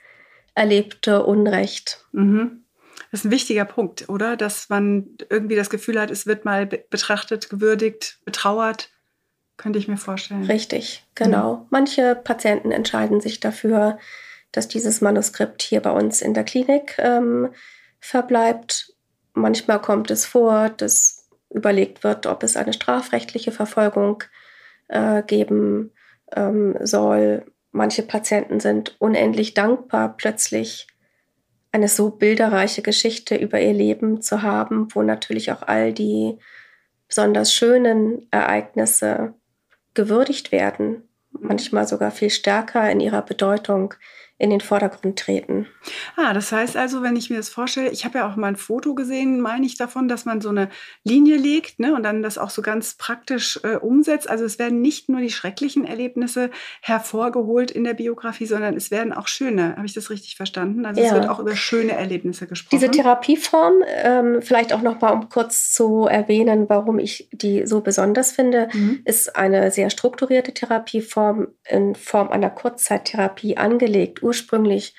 [0.56, 2.06] erlebte Unrecht.
[2.12, 2.64] Mhm.
[3.12, 4.38] Das ist ein wichtiger Punkt, oder?
[4.38, 8.90] Dass man irgendwie das Gefühl hat, es wird mal betrachtet, gewürdigt, betrauert.
[9.58, 10.44] Könnte ich mir vorstellen.
[10.46, 11.56] Richtig, genau.
[11.56, 11.66] Mhm.
[11.72, 13.98] Manche Patienten entscheiden sich dafür,
[14.52, 17.50] dass dieses Manuskript hier bei uns in der Klinik ähm,
[18.00, 18.94] verbleibt.
[19.34, 21.19] Manchmal kommt es vor, dass
[21.50, 24.24] überlegt wird, ob es eine strafrechtliche Verfolgung
[24.88, 25.92] äh, geben
[26.36, 27.46] ähm, soll.
[27.72, 30.88] Manche Patienten sind unendlich dankbar, plötzlich
[31.72, 36.38] eine so bilderreiche Geschichte über ihr Leben zu haben, wo natürlich auch all die
[37.08, 39.34] besonders schönen Ereignisse
[39.94, 43.94] gewürdigt werden, manchmal sogar viel stärker in ihrer Bedeutung
[44.40, 45.68] in den Vordergrund treten.
[46.16, 48.56] Ah, das heißt also, wenn ich mir das vorstelle, ich habe ja auch mal ein
[48.56, 50.70] Foto gesehen, meine ich davon, dass man so eine
[51.04, 54.30] Linie legt ne, und dann das auch so ganz praktisch äh, umsetzt.
[54.30, 59.12] Also es werden nicht nur die schrecklichen Erlebnisse hervorgeholt in der Biografie, sondern es werden
[59.12, 59.76] auch schöne.
[59.76, 60.86] Habe ich das richtig verstanden?
[60.86, 61.08] Also ja.
[61.08, 62.80] es wird auch über schöne Erlebnisse gesprochen.
[62.80, 67.82] Diese Therapieform, ähm, vielleicht auch noch mal, um kurz zu erwähnen, warum ich die so
[67.82, 69.02] besonders finde, mhm.
[69.04, 74.94] ist eine sehr strukturierte Therapieform in Form einer Kurzzeittherapie angelegt ursprünglich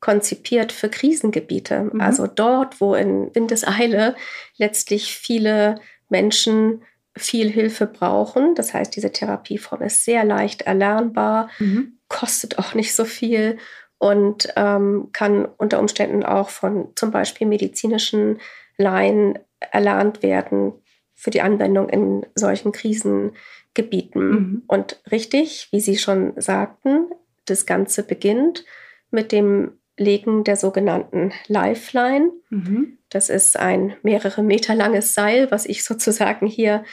[0.00, 1.90] konzipiert für Krisengebiete.
[1.92, 2.00] Mhm.
[2.00, 4.16] Also dort, wo in Windeseile
[4.58, 5.76] letztlich viele
[6.10, 6.82] Menschen
[7.16, 8.54] viel Hilfe brauchen.
[8.54, 11.98] Das heißt, diese Therapieform ist sehr leicht erlernbar, mhm.
[12.08, 13.58] kostet auch nicht so viel
[13.98, 18.40] und ähm, kann unter Umständen auch von zum Beispiel medizinischen
[18.76, 19.38] Laien
[19.72, 20.72] erlernt werden
[21.14, 24.28] für die Anwendung in solchen Krisengebieten.
[24.30, 24.62] Mhm.
[24.66, 27.06] Und richtig, wie Sie schon sagten,
[27.46, 28.64] das Ganze beginnt
[29.10, 32.32] mit dem Legen der sogenannten Lifeline.
[32.50, 32.98] Mhm.
[33.10, 36.84] Das ist ein mehrere Meter langes Seil, was ich sozusagen hier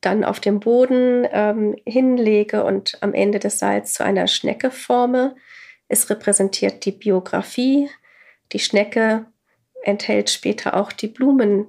[0.00, 5.36] dann auf dem Boden ähm, hinlege und am Ende des Seils zu einer Schnecke forme.
[5.88, 7.88] Es repräsentiert die Biografie.
[8.52, 9.26] Die Schnecke
[9.82, 11.66] enthält später auch die Blumen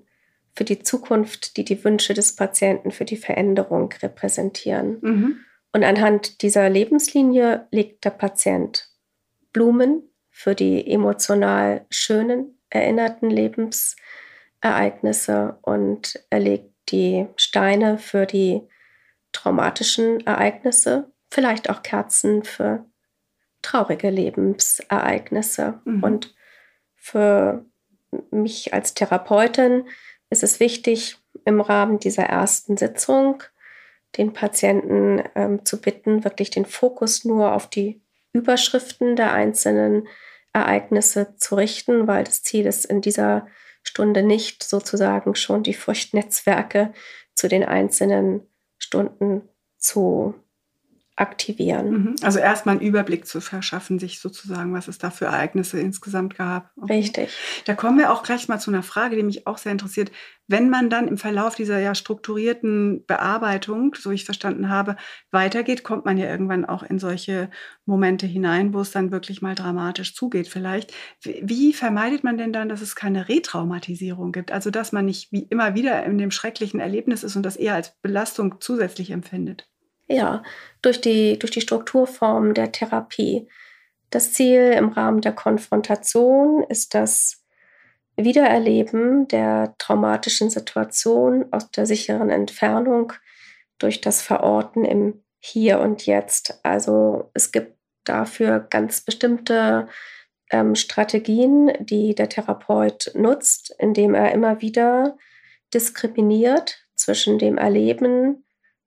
[0.53, 4.97] für die Zukunft, die die Wünsche des Patienten für die Veränderung repräsentieren.
[5.01, 5.39] Mhm.
[5.73, 8.87] Und anhand dieser Lebenslinie legt der Patient
[9.53, 18.61] Blumen für die emotional schönen, erinnerten Lebensereignisse und er legt die Steine für die
[19.31, 22.85] traumatischen Ereignisse, vielleicht auch Kerzen für
[23.61, 25.79] traurige Lebensereignisse.
[25.85, 26.03] Mhm.
[26.03, 26.35] Und
[26.95, 27.65] für
[28.29, 29.87] mich als Therapeutin
[30.29, 33.43] ist es wichtig, im Rahmen dieser ersten Sitzung
[34.17, 38.01] den Patienten ähm, zu bitten, wirklich den Fokus nur auf die
[38.33, 40.07] Überschriften der einzelnen
[40.53, 43.47] Ereignisse zu richten, weil das Ziel ist in dieser
[43.83, 46.93] Stunde nicht sozusagen schon die Furchtnetzwerke
[47.33, 48.41] zu den einzelnen
[48.77, 49.47] Stunden
[49.77, 50.35] zu
[51.21, 51.91] aktivieren.
[51.91, 52.15] Mhm.
[52.23, 56.71] Also erstmal einen Überblick zu verschaffen, sich sozusagen, was es da für Ereignisse insgesamt gab.
[56.81, 56.93] Okay.
[56.95, 57.29] Richtig.
[57.65, 60.11] Da kommen wir auch gleich mal zu einer Frage, die mich auch sehr interessiert.
[60.47, 64.97] Wenn man dann im Verlauf dieser ja strukturierten Bearbeitung, so ich verstanden habe,
[65.29, 67.51] weitergeht, kommt man ja irgendwann auch in solche
[67.85, 70.91] Momente hinein, wo es dann wirklich mal dramatisch zugeht vielleicht.
[71.23, 74.51] Wie vermeidet man denn dann, dass es keine Retraumatisierung gibt?
[74.51, 77.75] Also dass man nicht wie immer wieder in dem schrecklichen Erlebnis ist und das eher
[77.75, 79.70] als Belastung zusätzlich empfindet?
[80.11, 80.43] Ja,
[80.81, 83.47] durch die, durch die Strukturform der Therapie.
[84.09, 87.45] Das Ziel im Rahmen der Konfrontation ist das
[88.17, 93.13] Wiedererleben der traumatischen Situation aus der sicheren Entfernung
[93.77, 96.59] durch das Verorten im Hier und Jetzt.
[96.63, 99.87] Also es gibt dafür ganz bestimmte
[100.51, 105.17] ähm, Strategien, die der Therapeut nutzt, indem er immer wieder
[105.73, 108.43] diskriminiert zwischen dem Erleben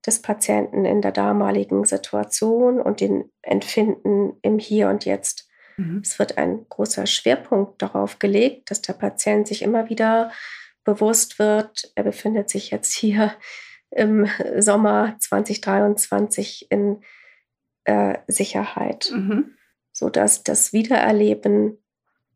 [0.07, 5.49] des Patienten in der damaligen Situation und den Empfinden im Hier und Jetzt.
[5.77, 6.01] Mhm.
[6.05, 10.31] Es wird ein großer Schwerpunkt darauf gelegt, dass der Patient sich immer wieder
[10.85, 13.35] bewusst wird, er befindet sich jetzt hier
[13.91, 17.03] im Sommer 2023 in
[17.85, 19.57] äh, Sicherheit, mhm.
[19.93, 21.83] sodass das Wiedererleben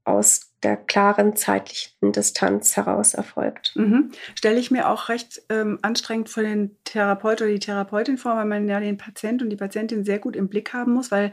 [0.05, 3.73] aus der klaren zeitlichen Distanz heraus erfolgt.
[3.77, 4.11] Mhm.
[4.35, 8.45] Stelle ich mir auch recht ähm, anstrengend für den Therapeut oder die Therapeutin vor, weil
[8.45, 11.33] man ja den Patient und die Patientin sehr gut im Blick haben muss, weil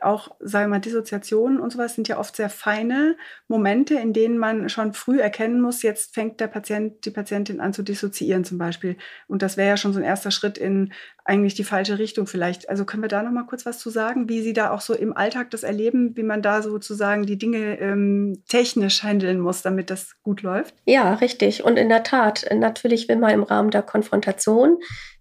[0.00, 4.38] auch, sagen wir mal, Dissoziationen und sowas sind ja oft sehr feine Momente, in denen
[4.38, 8.58] man schon früh erkennen muss, jetzt fängt der Patient, die Patientin an zu dissoziieren zum
[8.58, 8.96] Beispiel.
[9.28, 10.92] Und das wäre ja schon so ein erster Schritt in
[11.24, 12.68] eigentlich die falsche Richtung vielleicht.
[12.68, 14.94] Also können wir da noch mal kurz was zu sagen, wie Sie da auch so
[14.94, 19.90] im Alltag das erleben, wie man da sozusagen die Dinge ähm, technisch handeln muss, damit
[19.90, 20.74] das gut läuft?
[20.84, 21.64] Ja, richtig.
[21.64, 24.78] Und in der Tat, natürlich will man im Rahmen der Konfrontation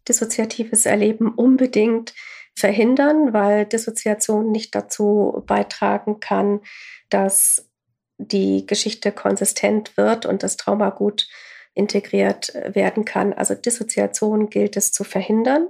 [0.08, 2.14] dissoziatives Erleben unbedingt
[2.56, 6.62] verhindern, weil Dissoziation nicht dazu beitragen kann,
[7.10, 7.70] dass
[8.18, 11.28] die Geschichte konsistent wird und das Trauma gut
[11.74, 13.34] integriert werden kann.
[13.34, 15.68] Also Dissoziation gilt es zu verhindern.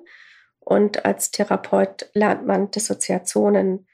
[0.60, 3.88] Und als Therapeut lernt man Dissoziationen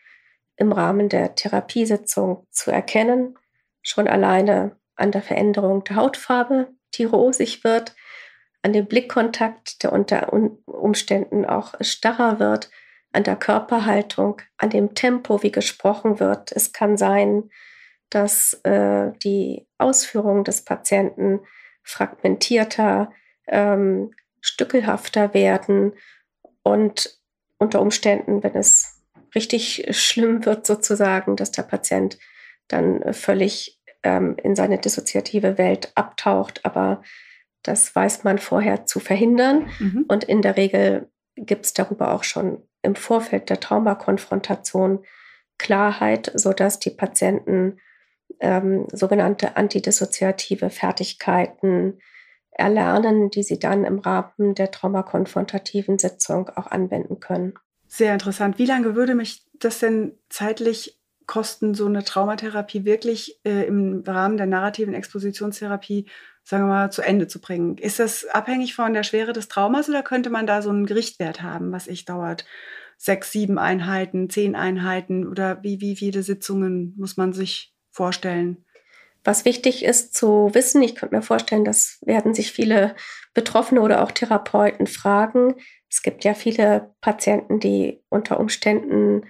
[0.58, 3.38] im Rahmen der Therapiesitzung zu erkennen,
[3.82, 7.96] schon alleine an der Veränderung der Hautfarbe, die rosig wird,
[8.68, 10.34] an dem Blickkontakt, der unter
[10.66, 12.70] Umständen auch starrer wird,
[13.14, 16.52] an der Körperhaltung, an dem Tempo, wie gesprochen wird.
[16.52, 17.50] Es kann sein,
[18.10, 21.40] dass äh, die Ausführungen des Patienten
[21.82, 23.10] fragmentierter,
[23.48, 25.94] ähm, stückelhafter werden
[26.62, 27.18] und
[27.58, 29.02] unter Umständen, wenn es
[29.34, 32.20] richtig schlimm wird, sozusagen, dass der Patient
[32.68, 36.66] dann völlig ähm, in seine dissoziative Welt abtaucht.
[36.66, 37.02] Aber
[37.68, 39.70] das weiß man vorher zu verhindern.
[39.80, 40.06] Mhm.
[40.08, 45.04] Und in der Regel gibt es darüber auch schon im Vorfeld der Traumakonfrontation
[45.58, 47.80] Klarheit, sodass die Patienten
[48.40, 52.00] ähm, sogenannte antidissoziative Fertigkeiten
[52.52, 57.54] erlernen, die sie dann im Rahmen der traumakonfrontativen Sitzung auch anwenden können.
[57.88, 58.58] Sehr interessant.
[58.58, 64.38] Wie lange würde mich das denn zeitlich kosten, so eine Traumatherapie wirklich äh, im Rahmen
[64.38, 66.08] der narrativen Expositionstherapie
[66.48, 67.78] sagen wir mal, zu Ende zu bringen.
[67.78, 71.42] Ist das abhängig von der Schwere des Traumas oder könnte man da so einen Gerichtwert
[71.42, 72.46] haben, was ich dauert?
[72.96, 78.64] Sechs, sieben Einheiten, zehn Einheiten oder wie, wie viele Sitzungen muss man sich vorstellen?
[79.26, 82.96] Was wichtig ist zu wissen, ich könnte mir vorstellen, das werden sich viele
[83.34, 85.56] Betroffene oder auch Therapeuten fragen.
[85.90, 89.24] Es gibt ja viele Patienten, die unter Umständen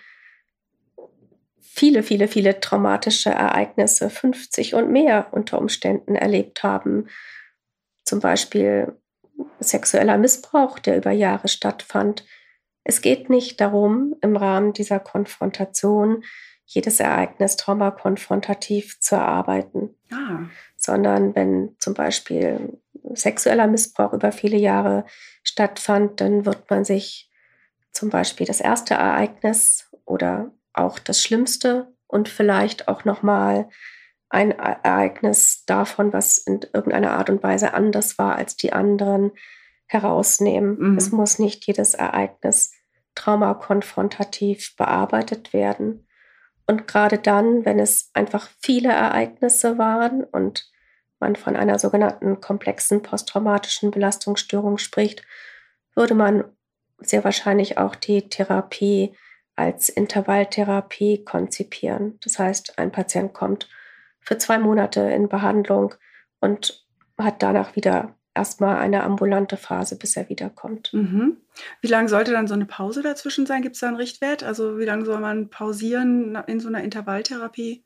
[1.77, 7.07] viele, viele, viele traumatische Ereignisse, 50 und mehr unter Umständen erlebt haben.
[8.03, 8.97] Zum Beispiel
[9.59, 12.25] sexueller Missbrauch, der über Jahre stattfand.
[12.83, 16.23] Es geht nicht darum, im Rahmen dieser Konfrontation
[16.65, 20.49] jedes Ereignis traumakonfrontativ zu erarbeiten, ah.
[20.75, 22.81] sondern wenn zum Beispiel
[23.13, 25.05] sexueller Missbrauch über viele Jahre
[25.43, 27.29] stattfand, dann wird man sich
[27.91, 33.69] zum Beispiel das erste Ereignis oder auch das Schlimmste und vielleicht auch nochmal
[34.29, 39.31] ein Ereignis davon, was in irgendeiner Art und Weise anders war als die anderen,
[39.87, 40.77] herausnehmen.
[40.77, 40.97] Mhm.
[40.97, 42.73] Es muss nicht jedes Ereignis
[43.15, 46.07] traumakonfrontativ bearbeitet werden.
[46.67, 50.69] Und gerade dann, wenn es einfach viele Ereignisse waren und
[51.19, 55.23] man von einer sogenannten komplexen posttraumatischen Belastungsstörung spricht,
[55.95, 56.43] würde man
[56.99, 59.15] sehr wahrscheinlich auch die Therapie
[59.57, 62.17] als Intervalltherapie konzipieren.
[62.23, 63.67] Das heißt, ein Patient kommt
[64.21, 65.95] für zwei Monate in Behandlung
[66.39, 66.85] und
[67.17, 70.93] hat danach wieder erstmal eine ambulante Phase, bis er wiederkommt.
[70.93, 71.37] Mhm.
[71.81, 73.63] Wie lange sollte dann so eine Pause dazwischen sein?
[73.63, 74.43] Gibt es da einen Richtwert?
[74.43, 77.83] Also wie lange soll man pausieren in so einer Intervalltherapie?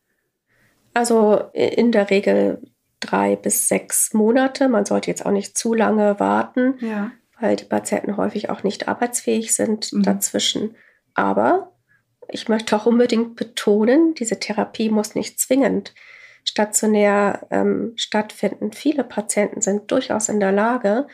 [0.93, 2.61] Also in der Regel
[2.99, 4.67] drei bis sechs Monate.
[4.67, 7.11] Man sollte jetzt auch nicht zu lange warten, ja.
[7.39, 10.03] weil die Patienten häufig auch nicht arbeitsfähig sind mhm.
[10.03, 10.75] dazwischen.
[11.13, 11.73] Aber
[12.29, 15.93] ich möchte auch unbedingt betonen, diese Therapie muss nicht zwingend
[16.43, 18.71] stationär ähm, stattfinden.
[18.71, 21.07] Viele Patienten sind durchaus in der Lage,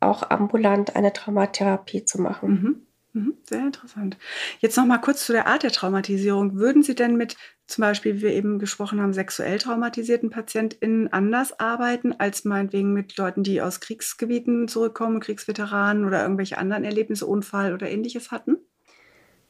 [0.00, 2.50] auch ambulant eine Traumatherapie zu machen.
[2.50, 2.86] Mhm.
[3.14, 4.16] Mhm, sehr interessant.
[4.60, 6.56] Jetzt noch mal kurz zu der Art der Traumatisierung.
[6.56, 7.36] Würden Sie denn mit
[7.66, 13.16] zum Beispiel, wie wir eben gesprochen haben, sexuell traumatisierten PatientInnen anders arbeiten als meinetwegen mit
[13.18, 18.56] Leuten, die aus Kriegsgebieten zurückkommen, Kriegsveteranen oder irgendwelche anderen Erlebnisse, Unfall oder ähnliches hatten?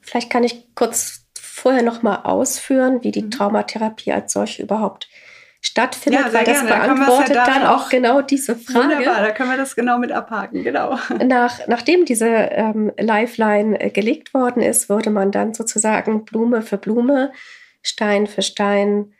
[0.03, 3.31] Vielleicht kann ich kurz vorher noch mal ausführen, wie die mhm.
[3.31, 5.09] Traumatherapie als solche überhaupt
[5.65, 6.87] stattfindet, ja, weil das gerne.
[6.87, 8.97] beantwortet da dann auch genau diese Frage.
[8.97, 10.99] Wunderbar, da können wir das genau mit abhaken, genau.
[11.25, 16.79] Nach, nachdem diese ähm, Lifeline äh, gelegt worden ist, würde man dann sozusagen Blume für
[16.79, 17.33] Blume,
[17.81, 19.13] Stein für Stein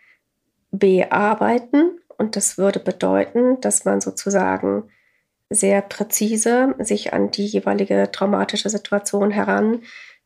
[0.73, 2.01] bearbeiten.
[2.19, 4.91] Und das würde bedeuten, dass man sozusagen
[5.49, 9.31] sehr präzise sich an die jeweilige traumatische Situation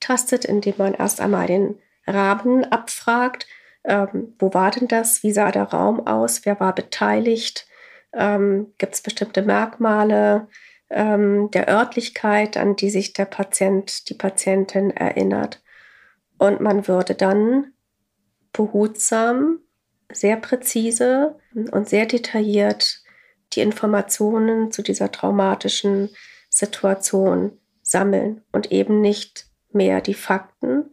[0.01, 3.47] herantastet, indem man erst einmal den Rahmen abfragt,
[3.85, 5.23] ähm, wo war denn das?
[5.23, 6.45] Wie sah der Raum aus?
[6.45, 7.67] Wer war beteiligt?
[8.13, 10.49] Ähm, Gibt es bestimmte Merkmale
[10.91, 15.63] ähm, der Örtlichkeit, an die sich der Patient, die Patientin erinnert?
[16.39, 17.73] Und man würde dann
[18.53, 19.61] behutsam,
[20.13, 23.03] sehr präzise und sehr detailliert
[23.53, 26.11] die Informationen zu dieser traumatischen
[26.49, 30.91] Situation sammeln und eben nicht mehr die Fakten,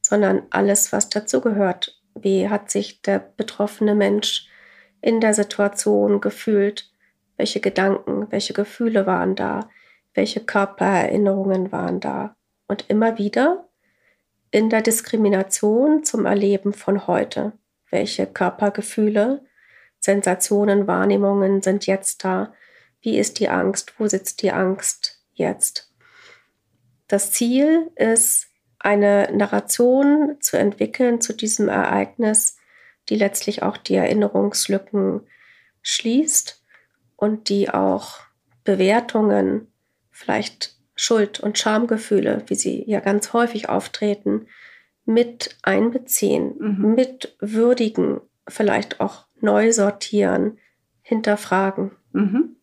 [0.00, 2.00] sondern alles, was dazugehört.
[2.14, 4.48] Wie hat sich der betroffene Mensch
[5.00, 6.90] in der Situation gefühlt?
[7.36, 9.68] Welche Gedanken, welche Gefühle waren da?
[10.14, 12.36] Welche Körpererinnerungen waren da?
[12.68, 13.68] Und immer wieder
[14.50, 17.52] in der Diskrimination zum Erleben von heute.
[17.90, 19.44] Welche Körpergefühle,
[20.00, 22.52] Sensationen, Wahrnehmungen sind jetzt da?
[23.00, 23.94] Wie ist die Angst?
[23.98, 25.92] Wo sitzt die Angst jetzt?
[27.08, 32.56] Das Ziel ist, eine Narration zu entwickeln zu diesem Ereignis,
[33.08, 35.22] die letztlich auch die Erinnerungslücken
[35.82, 36.62] schließt
[37.16, 38.20] und die auch
[38.64, 39.68] Bewertungen,
[40.10, 44.46] vielleicht Schuld- und Schamgefühle, wie sie ja ganz häufig auftreten,
[45.04, 46.94] mit einbeziehen, mhm.
[46.94, 50.58] mit würdigen, vielleicht auch neu sortieren,
[51.02, 51.92] hinterfragen.
[52.12, 52.56] Mhm.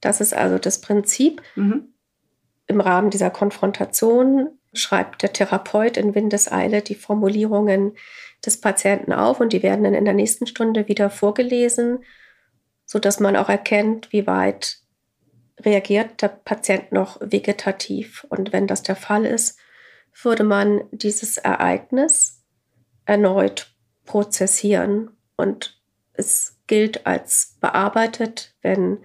[0.00, 1.42] Das ist also das Prinzip.
[1.54, 1.89] Mhm.
[2.70, 7.96] Im Rahmen dieser Konfrontation schreibt der Therapeut in Windeseile die Formulierungen
[8.46, 12.04] des Patienten auf und die werden dann in der nächsten Stunde wieder vorgelesen,
[12.86, 14.78] sodass man auch erkennt, wie weit
[15.58, 18.24] reagiert der Patient noch vegetativ.
[18.30, 19.58] Und wenn das der Fall ist,
[20.22, 22.44] würde man dieses Ereignis
[23.04, 25.76] erneut prozessieren und
[26.12, 28.98] es gilt als bearbeitet, wenn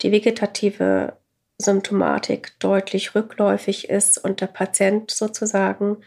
[0.00, 1.18] die vegetative
[1.58, 5.98] Symptomatik deutlich rückläufig ist und der Patient sozusagen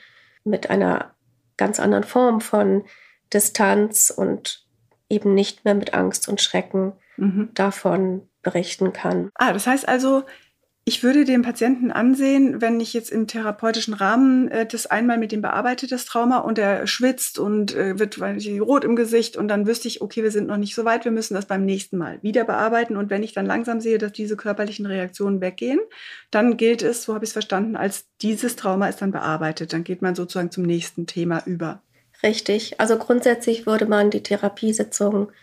[0.44, 1.16] mit einer
[1.56, 2.86] ganz anderen Form von
[3.34, 4.66] Distanz und
[5.10, 7.50] eben nicht mehr mit Angst und Schrecken mhm.
[7.54, 9.30] davon berichten kann.
[9.36, 10.24] Ah, das heißt also,
[10.88, 15.34] ich würde dem Patienten ansehen, wenn ich jetzt im therapeutischen Rahmen äh, das einmal mit
[15.34, 19.68] dem bearbeite, das Trauma, und er schwitzt und äh, wird rot im Gesicht und dann
[19.68, 22.20] wüsste ich, okay, wir sind noch nicht so weit, wir müssen das beim nächsten Mal
[22.22, 22.96] wieder bearbeiten.
[22.96, 25.82] Und wenn ich dann langsam sehe, dass diese körperlichen Reaktionen weggehen,
[26.32, 29.74] dann gilt es, so habe ich es verstanden, als dieses Trauma ist dann bearbeitet.
[29.74, 31.82] Dann geht man sozusagen zum nächsten Thema über.
[32.24, 32.80] Richtig.
[32.80, 35.34] Also grundsätzlich würde man die Therapiesitzung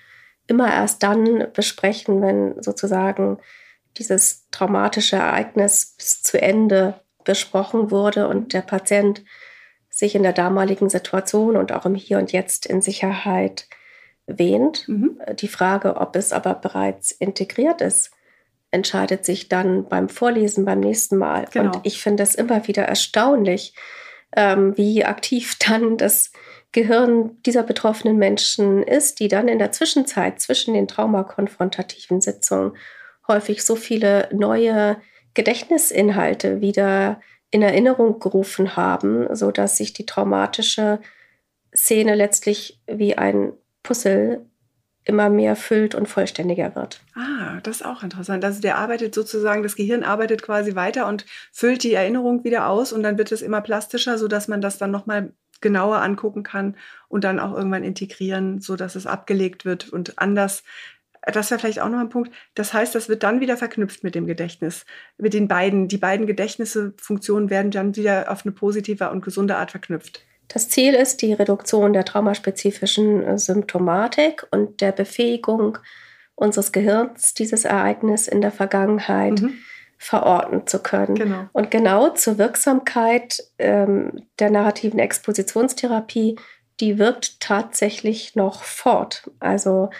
[0.46, 3.36] immer erst dann besprechen, wenn sozusagen
[3.96, 9.24] dieses traumatische Ereignis bis zu Ende besprochen wurde und der Patient
[9.88, 13.68] sich in der damaligen Situation und auch im Hier und Jetzt in Sicherheit
[14.26, 14.88] wähnt.
[14.88, 15.20] Mhm.
[15.38, 18.10] Die Frage, ob es aber bereits integriert ist,
[18.70, 21.46] entscheidet sich dann beim Vorlesen beim nächsten Mal.
[21.52, 21.66] Genau.
[21.66, 23.74] Und ich finde es immer wieder erstaunlich,
[24.36, 26.32] ähm, wie aktiv dann das
[26.72, 32.76] Gehirn dieser betroffenen Menschen ist, die dann in der Zwischenzeit zwischen den traumakonfrontativen Sitzungen
[33.28, 34.96] häufig so viele neue
[35.34, 37.20] Gedächtnisinhalte wieder
[37.50, 41.00] in Erinnerung gerufen haben, so dass sich die traumatische
[41.74, 43.52] Szene letztlich wie ein
[43.82, 44.44] Puzzle
[45.04, 47.00] immer mehr füllt und vollständiger wird.
[47.14, 48.44] Ah, das ist auch interessant.
[48.44, 52.92] Also der arbeitet sozusagen, das Gehirn arbeitet quasi weiter und füllt die Erinnerung wieder aus
[52.92, 56.76] und dann wird es immer plastischer, sodass man das dann nochmal genauer angucken kann
[57.08, 60.64] und dann auch irgendwann integrieren, sodass es abgelegt wird und anders
[61.32, 62.32] das wäre vielleicht auch noch ein Punkt.
[62.54, 64.84] Das heißt, das wird dann wieder verknüpft mit dem Gedächtnis.
[65.16, 65.88] Mit den beiden.
[65.88, 70.24] Die beiden Gedächtnisse, Funktionen werden dann wieder auf eine positive und gesunde Art verknüpft.
[70.48, 75.78] Das Ziel ist die Reduktion der traumaspezifischen äh, Symptomatik und der Befähigung
[76.34, 79.54] unseres Gehirns, dieses Ereignis in der Vergangenheit mhm.
[79.98, 81.14] verorten zu können.
[81.14, 81.48] Genau.
[81.52, 86.36] Und genau zur Wirksamkeit ähm, der narrativen Expositionstherapie,
[86.80, 89.30] die wirkt tatsächlich noch fort.
[89.38, 89.90] Also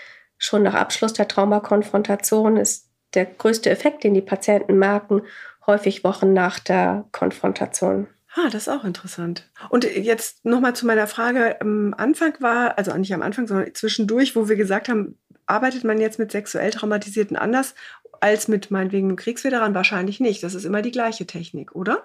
[0.45, 5.23] schon nach Abschluss der Traumakonfrontation ist der größte Effekt, den die Patienten merken,
[5.67, 8.09] häufig Wochen nach der Konfrontation.
[8.35, 9.49] Ah, das ist auch interessant.
[9.71, 11.61] Und jetzt nochmal zu meiner Frage.
[11.61, 15.17] Am Anfang war, also nicht am Anfang, sondern zwischendurch, wo wir gesagt haben,
[15.47, 17.75] arbeitet man jetzt mit sexuell Traumatisierten anders
[18.21, 19.75] als mit meinetwegen einem Kriegsveteran?
[19.75, 20.43] Wahrscheinlich nicht.
[20.43, 22.05] Das ist immer die gleiche Technik, oder?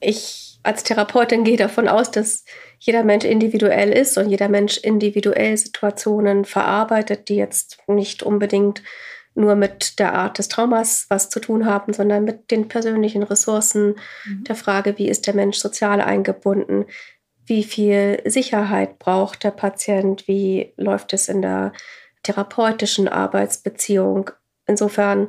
[0.00, 2.44] Ich als Therapeutin gehe davon aus, dass
[2.78, 8.82] jeder Mensch individuell ist und jeder Mensch individuell Situationen verarbeitet, die jetzt nicht unbedingt
[9.34, 13.96] nur mit der Art des Traumas was zu tun haben, sondern mit den persönlichen Ressourcen,
[14.24, 14.44] mhm.
[14.44, 16.84] der Frage, wie ist der Mensch sozial eingebunden,
[17.46, 21.72] wie viel Sicherheit braucht der Patient, wie läuft es in der
[22.22, 24.30] therapeutischen Arbeitsbeziehung.
[24.66, 25.28] Insofern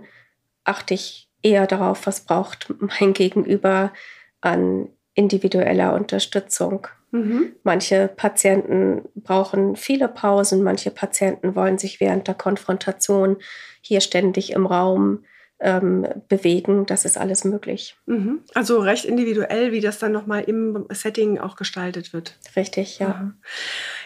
[0.64, 3.94] achte ich eher darauf, was braucht mein Gegenüber
[4.42, 6.88] an individueller Unterstützung.
[7.12, 7.54] Mhm.
[7.64, 13.38] Manche Patienten brauchen viele Pausen, manche Patienten wollen sich während der Konfrontation
[13.82, 15.24] hier ständig im Raum
[15.60, 16.86] ähm, bewegen.
[16.86, 17.96] Das ist alles möglich.
[18.08, 18.42] Mhm.
[18.54, 22.38] Also recht individuell, wie das dann nochmal im Setting auch gestaltet wird.
[22.56, 23.14] Richtig, ja.
[23.14, 23.34] Mhm.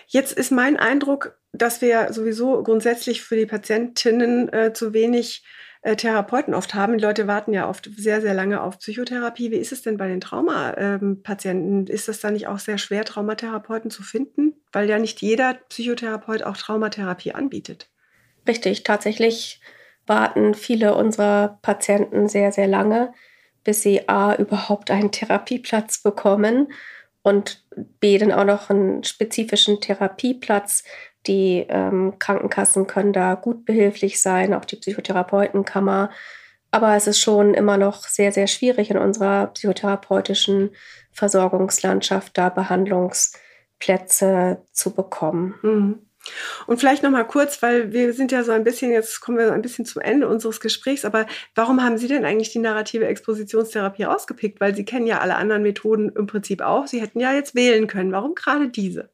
[0.07, 5.43] Jetzt ist mein Eindruck, dass wir sowieso grundsätzlich für die Patientinnen äh, zu wenig
[5.87, 6.97] äh, Therapeuten oft haben.
[6.97, 9.51] Die Leute warten ja oft sehr, sehr lange auf Psychotherapie.
[9.51, 11.87] Wie ist es denn bei den Traumapatienten?
[11.87, 14.53] Ähm, ist es da nicht auch sehr schwer, Traumatherapeuten zu finden?
[14.73, 17.89] Weil ja nicht jeder Psychotherapeut auch Traumatherapie anbietet.
[18.45, 19.61] Richtig, tatsächlich
[20.05, 23.13] warten viele unserer Patienten sehr, sehr lange,
[23.63, 26.67] bis sie A überhaupt einen Therapieplatz bekommen
[27.21, 27.63] und
[28.01, 30.83] B dann auch noch einen spezifischen Therapieplatz,
[31.27, 36.09] die ähm, Krankenkassen können da gut behilflich sein, auch die Psychotherapeutenkammer.
[36.71, 40.71] Aber es ist schon immer noch sehr, sehr schwierig in unserer psychotherapeutischen
[41.11, 45.55] Versorgungslandschaft, da Behandlungsplätze zu bekommen.
[45.61, 45.99] Mhm.
[46.65, 49.47] Und vielleicht noch mal kurz, weil wir sind ja so ein bisschen, jetzt kommen wir
[49.47, 51.25] so ein bisschen zum Ende unseres Gesprächs, aber
[51.55, 54.59] warum haben Sie denn eigentlich die narrative Expositionstherapie rausgepickt?
[54.59, 56.87] Weil Sie kennen ja alle anderen Methoden im Prinzip auch.
[56.87, 58.11] Sie hätten ja jetzt wählen können.
[58.11, 59.09] Warum gerade diese?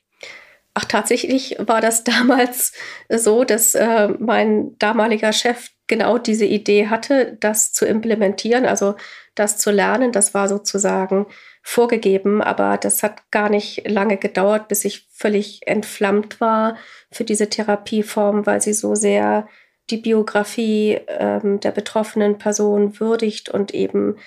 [0.76, 2.74] Ach, tatsächlich war das damals
[3.10, 8.96] so, dass äh, mein damaliger Chef genau diese Idee hatte, das zu implementieren, also
[9.36, 10.12] das zu lernen.
[10.12, 11.28] Das war sozusagen
[11.62, 16.78] vorgegeben, aber das hat gar nicht lange gedauert, bis ich völlig entflammt war
[17.12, 19.48] für diese Therapieform, weil sie so sehr
[19.90, 24.18] die Biografie ähm, der betroffenen Person würdigt und eben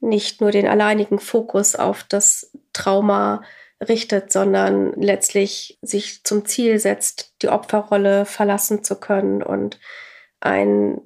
[0.00, 3.42] nicht nur den alleinigen Fokus auf das Trauma
[3.86, 9.78] richtet, sondern letztlich sich zum Ziel setzt, die Opferrolle verlassen zu können und
[10.40, 11.00] ein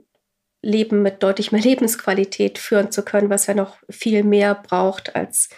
[0.62, 5.49] Leben mit deutlich mehr Lebensqualität führen zu können, was ja noch viel mehr braucht als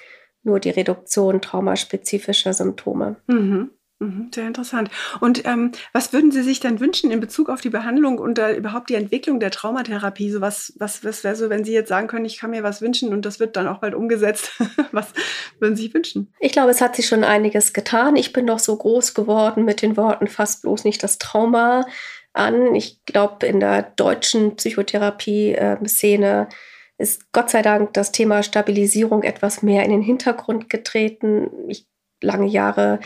[0.43, 3.17] nur die Reduktion traumaspezifischer Symptome.
[3.27, 3.71] Mhm.
[3.99, 4.91] Mhm, sehr interessant.
[5.21, 8.55] Und ähm, was würden Sie sich dann wünschen in Bezug auf die Behandlung und äh,
[8.55, 10.31] überhaupt die Entwicklung der Traumatherapie?
[10.31, 12.83] So was, was, was wäre so, wenn Sie jetzt sagen können, ich kann mir was
[12.83, 14.51] wünschen und das wird dann auch bald umgesetzt?
[14.93, 15.15] was
[15.61, 16.31] würden Sie sich wünschen?
[16.41, 18.17] Ich glaube, es hat sich schon einiges getan.
[18.17, 21.87] Ich bin doch so groß geworden mit den Worten fast bloß nicht das Trauma
[22.35, 22.75] an.
[22.75, 26.51] Ich glaube, in der deutschen Psychotherapie-Szene
[26.99, 31.49] ist Gott sei Dank das Thema Stabilisierung etwas mehr in den Hintergrund getreten.
[31.69, 31.87] Ich
[32.23, 33.01] lange Jahre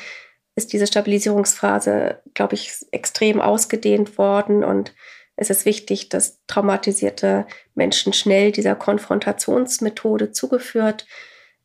[0.54, 4.94] ist diese Stabilisierungsphase, glaube ich, extrem ausgedehnt worden und
[5.36, 11.06] es ist wichtig, dass traumatisierte Menschen schnell dieser Konfrontationsmethode zugeführt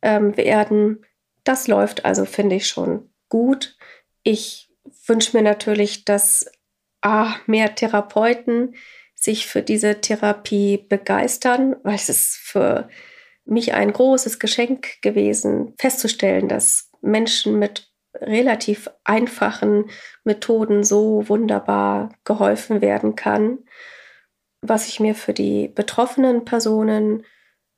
[0.00, 1.04] ähm, werden.
[1.44, 3.76] Das läuft also, finde ich, schon gut.
[4.22, 4.70] Ich
[5.06, 6.46] wünsche mir natürlich, dass
[7.02, 8.74] A, mehr Therapeuten
[9.14, 12.88] sich für diese Therapie begeistern, weil es ist für
[13.44, 19.90] mich ein großes Geschenk gewesen, festzustellen, dass Menschen mit relativ einfachen
[20.24, 23.58] Methoden so wunderbar geholfen werden kann.
[24.62, 27.24] Was ich mir für die betroffenen Personen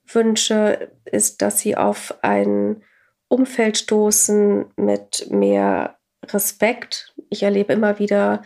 [0.07, 2.83] wünsche, ist, dass sie auf ein
[3.29, 7.15] Umfeld stoßen mit mehr Respekt.
[7.29, 8.43] Ich erlebe immer wieder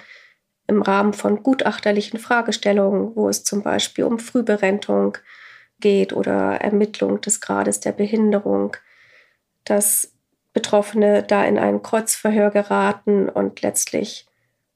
[0.66, 5.18] im Rahmen von gutachterlichen Fragestellungen, wo es zum Beispiel um Frühberentung
[5.80, 8.76] geht oder Ermittlung des Grades der Behinderung,
[9.64, 10.11] dass
[10.52, 14.26] Betroffene da in ein Kreuzverhör geraten und letztlich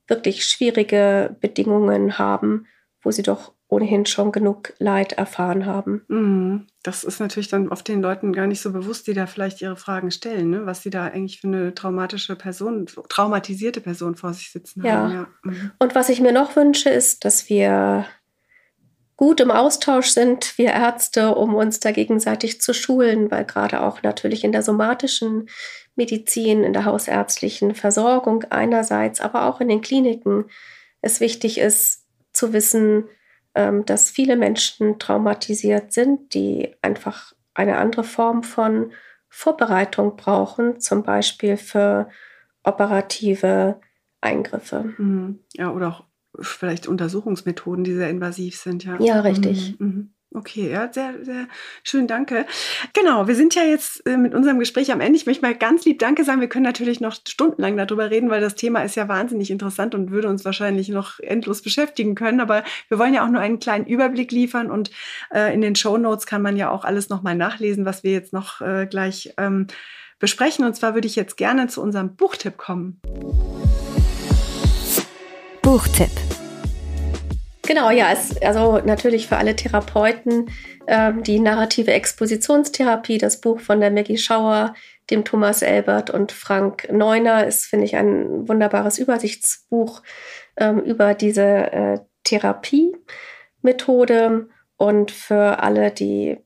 [0.07, 2.67] wirklich schwierige Bedingungen haben,
[3.03, 6.05] wo sie doch ohnehin schon genug Leid erfahren haben.
[6.09, 6.67] Mhm.
[6.83, 9.77] Das ist natürlich dann oft den Leuten gar nicht so bewusst, die da vielleicht ihre
[9.77, 10.67] Fragen stellen, ne?
[10.67, 14.93] was sie da eigentlich für eine traumatische Person, traumatisierte Person vor sich sitzen ja.
[14.93, 15.13] haben.
[15.13, 15.27] Ja.
[15.43, 15.73] Mhm.
[15.81, 18.07] Und was ich mir noch wünsche, ist, dass wir
[19.17, 24.03] gut im Austausch sind, wir Ärzte, um uns da gegenseitig zu schulen, weil gerade auch
[24.03, 25.49] natürlich in der somatischen
[25.95, 30.45] Medizin, in der hausärztlichen Versorgung einerseits, aber auch in den Kliniken
[31.01, 33.05] es wichtig ist zu wissen,
[33.55, 38.93] ähm, dass viele Menschen traumatisiert sind, die einfach eine andere Form von
[39.29, 42.11] Vorbereitung brauchen, zum Beispiel für
[42.63, 43.81] operative
[44.21, 44.95] Eingriffe.
[44.99, 45.41] Mhm.
[45.55, 46.05] Ja, oder auch
[46.41, 48.85] vielleicht Untersuchungsmethoden, die sehr invasiv sind.
[48.85, 49.79] Ja, ja richtig.
[49.79, 49.87] Mhm.
[49.87, 50.11] mhm.
[50.35, 51.49] Okay, ja, sehr, sehr
[51.83, 52.45] schön, danke.
[52.93, 55.17] Genau, wir sind ja jetzt äh, mit unserem Gespräch am Ende.
[55.17, 56.43] Ich möchte mal ganz lieb Danke sagen.
[56.43, 60.11] Wir können natürlich noch stundenlang darüber reden, weil das Thema ist ja wahnsinnig interessant und
[60.11, 62.41] würde uns wahrscheinlich noch endlos beschäftigen können.
[62.41, 64.91] Aber wir wollen ja auch nur einen kleinen Überblick liefern und
[65.33, 68.35] äh, in den Show Notes kann man ja auch alles nochmal nachlesen, was wir jetzt
[68.35, 69.69] noch äh, gleich ähm,
[70.19, 70.67] besprechen.
[70.67, 73.01] Und zwar würde ich jetzt gerne zu unserem Buchtipp kommen.
[75.67, 76.11] Buchtipp.
[77.67, 80.49] Genau, ja, es, also natürlich für alle Therapeuten
[80.87, 84.75] ähm, die narrative Expositionstherapie, das Buch von der Maggie Schauer,
[85.11, 90.03] dem Thomas Elbert und Frank Neuner ist, finde ich, ein wunderbares Übersichtsbuch
[90.57, 96.39] ähm, über diese äh, Therapiemethode und für alle, die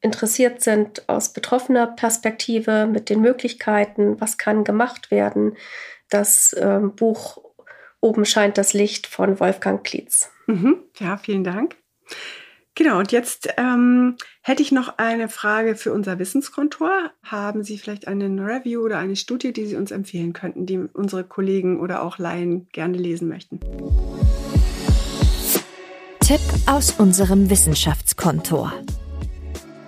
[0.00, 5.56] interessiert sind aus betroffener Perspektive mit den Möglichkeiten, was kann gemacht werden.
[6.10, 7.38] Das ähm, Buch
[8.04, 10.30] Oben scheint das Licht von Wolfgang Klietz.
[10.46, 10.76] Mhm.
[11.00, 11.76] Ja, vielen Dank.
[12.74, 17.12] Genau, und jetzt ähm, hätte ich noch eine Frage für unser Wissenskontor.
[17.22, 21.24] Haben Sie vielleicht eine Review oder eine Studie, die Sie uns empfehlen könnten, die unsere
[21.24, 23.60] Kollegen oder auch Laien gerne lesen möchten?
[26.20, 28.74] Tipp aus unserem Wissenschaftskontor.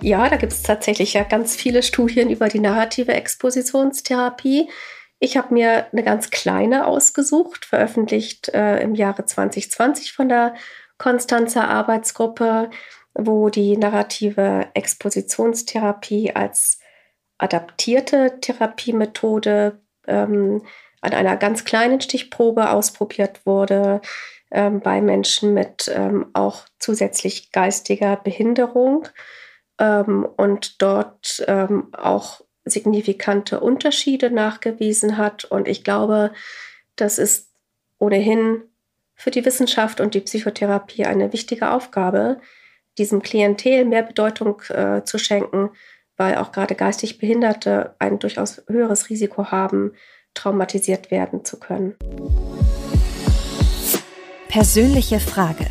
[0.01, 4.69] Ja, da gibt es tatsächlich ja ganz viele Studien über die narrative Expositionstherapie.
[5.19, 10.53] Ich habe mir eine ganz kleine ausgesucht, veröffentlicht äh, im Jahre 2020 von der
[10.97, 12.69] Konstanzer Arbeitsgruppe,
[13.13, 16.79] wo die narrative Expositionstherapie als
[17.39, 20.63] adaptierte Therapiemethode ähm,
[21.01, 24.01] an einer ganz kleinen Stichprobe ausprobiert wurde
[24.51, 29.07] ähm, bei Menschen mit ähm, auch zusätzlich geistiger Behinderung
[29.79, 35.45] ähm, und dort ähm, auch signifikante Unterschiede nachgewiesen hat.
[35.45, 36.31] Und ich glaube,
[36.95, 37.51] das ist
[37.99, 38.61] ohnehin
[39.15, 42.39] für die Wissenschaft und die Psychotherapie eine wichtige Aufgabe,
[42.97, 45.69] diesem Klientel mehr Bedeutung äh, zu schenken,
[46.17, 49.93] weil auch gerade geistig Behinderte ein durchaus höheres Risiko haben,
[50.33, 51.95] traumatisiert werden zu können.
[54.49, 55.67] Persönliche Frage.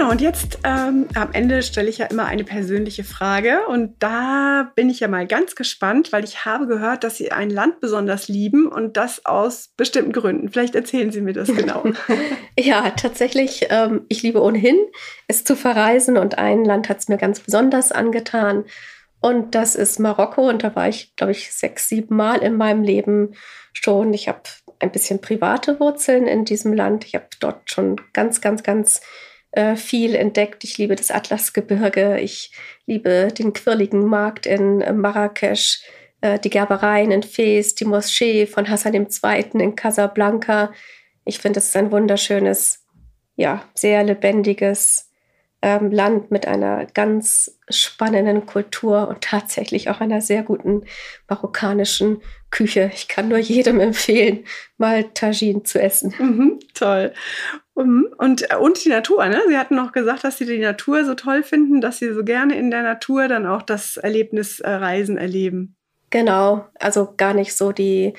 [0.00, 3.66] Genau, und jetzt ähm, am Ende stelle ich ja immer eine persönliche Frage.
[3.66, 7.50] Und da bin ich ja mal ganz gespannt, weil ich habe gehört, dass Sie ein
[7.50, 10.48] Land besonders lieben und das aus bestimmten Gründen.
[10.48, 11.84] Vielleicht erzählen Sie mir das genau.
[12.58, 14.78] ja, tatsächlich, ähm, ich liebe ohnehin,
[15.28, 18.64] es zu verreisen und ein Land hat es mir ganz besonders angetan.
[19.20, 20.48] Und das ist Marokko.
[20.48, 23.34] Und da war ich, glaube ich, sechs, sieben Mal in meinem Leben
[23.74, 24.14] schon.
[24.14, 24.40] Ich habe
[24.78, 27.04] ein bisschen private Wurzeln in diesem Land.
[27.04, 29.02] Ich habe dort schon ganz, ganz, ganz
[29.52, 30.64] äh, viel entdeckt.
[30.64, 32.52] Ich liebe das Atlasgebirge, ich
[32.86, 35.80] liebe den quirligen Markt in äh, Marrakesch,
[36.20, 39.44] äh, die Gerbereien in Fes, die Moschee von Hassan II.
[39.54, 40.72] in Casablanca.
[41.24, 42.84] Ich finde, es ist ein wunderschönes,
[43.36, 45.10] ja, sehr lebendiges
[45.62, 50.84] ähm, Land mit einer ganz spannenden Kultur und tatsächlich auch einer sehr guten
[51.28, 52.90] marokkanischen Küche.
[52.94, 54.44] Ich kann nur jedem empfehlen,
[54.78, 56.14] mal Tagine zu essen.
[56.18, 57.12] Mhm, toll.
[57.76, 58.08] Mhm.
[58.18, 59.40] Und, äh, und die Natur, ne?
[59.48, 62.56] Sie hatten noch gesagt, dass Sie die Natur so toll finden, dass Sie so gerne
[62.56, 65.76] in der Natur dann auch das Erlebnis äh, Reisen erleben.
[66.10, 68.14] Genau, also gar nicht so die,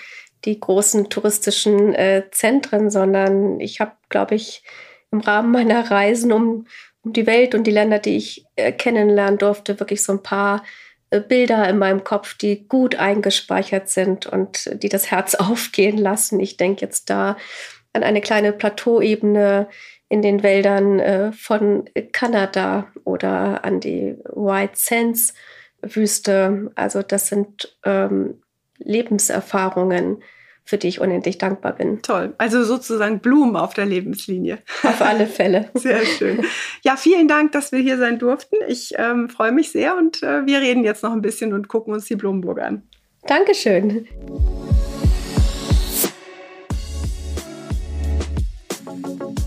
[0.45, 4.63] die großen touristischen äh, Zentren, sondern ich habe, glaube ich,
[5.11, 6.67] im Rahmen meiner Reisen um,
[7.03, 10.63] um die Welt und die Länder, die ich äh, kennenlernen durfte, wirklich so ein paar
[11.09, 16.39] äh, Bilder in meinem Kopf, die gut eingespeichert sind und die das Herz aufgehen lassen.
[16.39, 17.37] Ich denke jetzt da
[17.93, 19.67] an eine kleine Plateauebene
[20.09, 25.33] in den Wäldern äh, von Kanada oder an die White Sands
[25.81, 26.71] Wüste.
[26.75, 28.41] Also das sind ähm,
[28.77, 30.21] Lebenserfahrungen,
[30.63, 32.01] für die ich unendlich dankbar bin.
[32.01, 32.33] Toll.
[32.37, 34.59] Also sozusagen Blumen auf der Lebenslinie.
[34.83, 35.69] Auf alle Fälle.
[35.75, 36.45] Sehr schön.
[36.83, 38.57] Ja, vielen Dank, dass wir hier sein durften.
[38.67, 41.93] Ich ähm, freue mich sehr und äh, wir reden jetzt noch ein bisschen und gucken
[41.93, 42.83] uns die Blumenburg an.
[43.27, 44.07] Dankeschön.
[49.03, 49.40] thank you